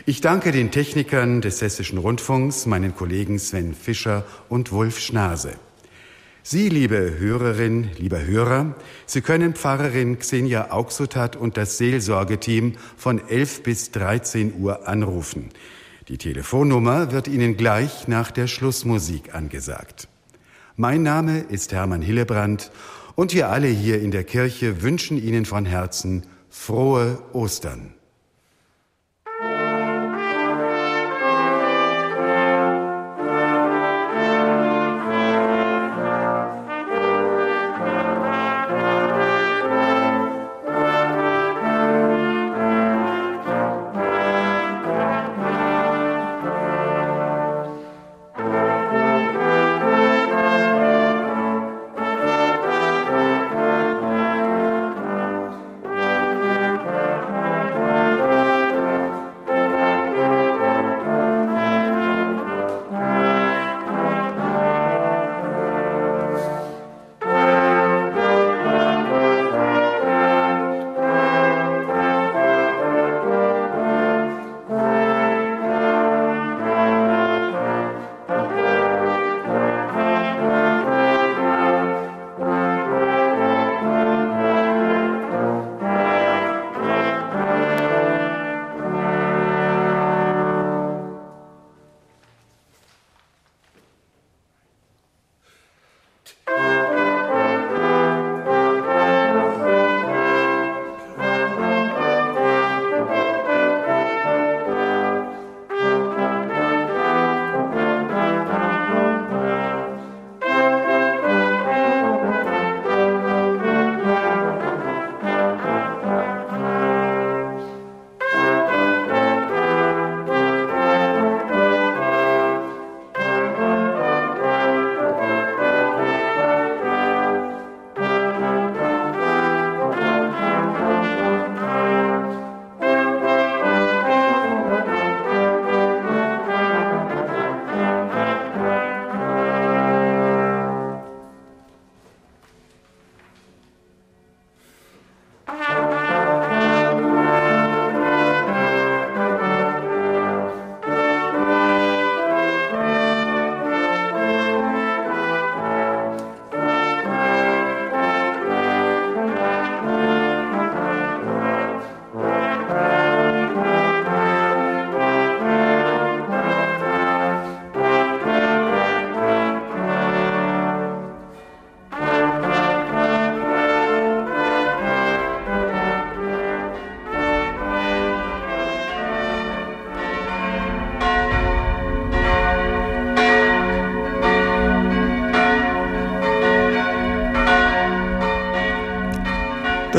Ich 0.05 0.21
danke 0.21 0.51
den 0.51 0.73
Technikern 0.73 1.41
des 1.41 1.63
Hessischen 1.63 1.99
Rundfunks, 1.99 2.67
meinen 2.67 2.97
Kollegen 2.97 3.39
Sven 3.39 3.73
Fischer 3.73 4.25
und 4.49 4.73
Wolf 4.73 4.99
Schnase. 4.99 5.53
Sie, 6.43 6.69
liebe 6.69 7.21
Hörerin, 7.21 7.89
lieber 7.99 8.25
Hörer, 8.25 8.75
Sie 9.07 9.21
können 9.21 9.55
Pfarrerin 9.55 10.19
Xenia 10.19 10.73
Auxotat 10.73 11.37
und 11.37 11.57
das 11.57 11.79
Seelsorgeteam 11.79 12.75
von 12.97 13.21
11 13.29 13.63
bis 13.63 13.93
13 13.93 14.55
Uhr 14.59 14.89
anrufen. 14.89 15.51
Die 16.13 16.19
Telefonnummer 16.19 17.11
wird 17.11 17.27
Ihnen 17.27 17.57
gleich 17.57 18.07
nach 18.07 18.31
der 18.31 18.47
Schlussmusik 18.47 19.35
angesagt. 19.35 20.09
Mein 20.77 21.03
Name 21.03 21.39
ist 21.39 21.73
Hermann 21.73 22.03
Hillebrand 22.03 22.71
und 23.15 23.33
wir 23.33 23.49
alle 23.49 23.69
hier 23.69 23.99
in 24.03 24.11
der 24.11 24.23
Kirche 24.23 24.83
wünschen 24.83 25.17
Ihnen 25.17 25.47
von 25.47 25.65
Herzen 25.65 26.27
frohe 26.51 27.19
Ostern. 27.33 27.95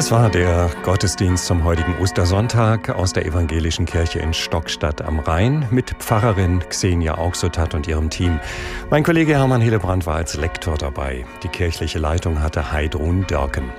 Das 0.03 0.11
war 0.11 0.29
der 0.29 0.69
Gottesdienst 0.83 1.45
zum 1.45 1.63
heutigen 1.63 1.95
Ostersonntag 2.01 2.89
aus 2.89 3.13
der 3.13 3.25
Evangelischen 3.25 3.85
Kirche 3.85 4.19
in 4.19 4.33
Stockstadt 4.33 5.01
am 5.01 5.19
Rhein 5.19 5.65
mit 5.71 5.91
Pfarrerin 5.91 6.59
Xenia 6.67 7.15
Auxotat 7.15 7.73
und 7.73 7.87
ihrem 7.87 8.09
Team. 8.09 8.41
Mein 8.89 9.05
Kollege 9.05 9.35
Hermann 9.35 9.61
Hillebrand 9.61 10.05
war 10.05 10.15
als 10.15 10.35
Lektor 10.35 10.77
dabei. 10.77 11.23
Die 11.43 11.47
kirchliche 11.47 11.99
Leitung 11.99 12.41
hatte 12.41 12.73
Heidrun 12.73 13.25
Dörken. 13.27 13.71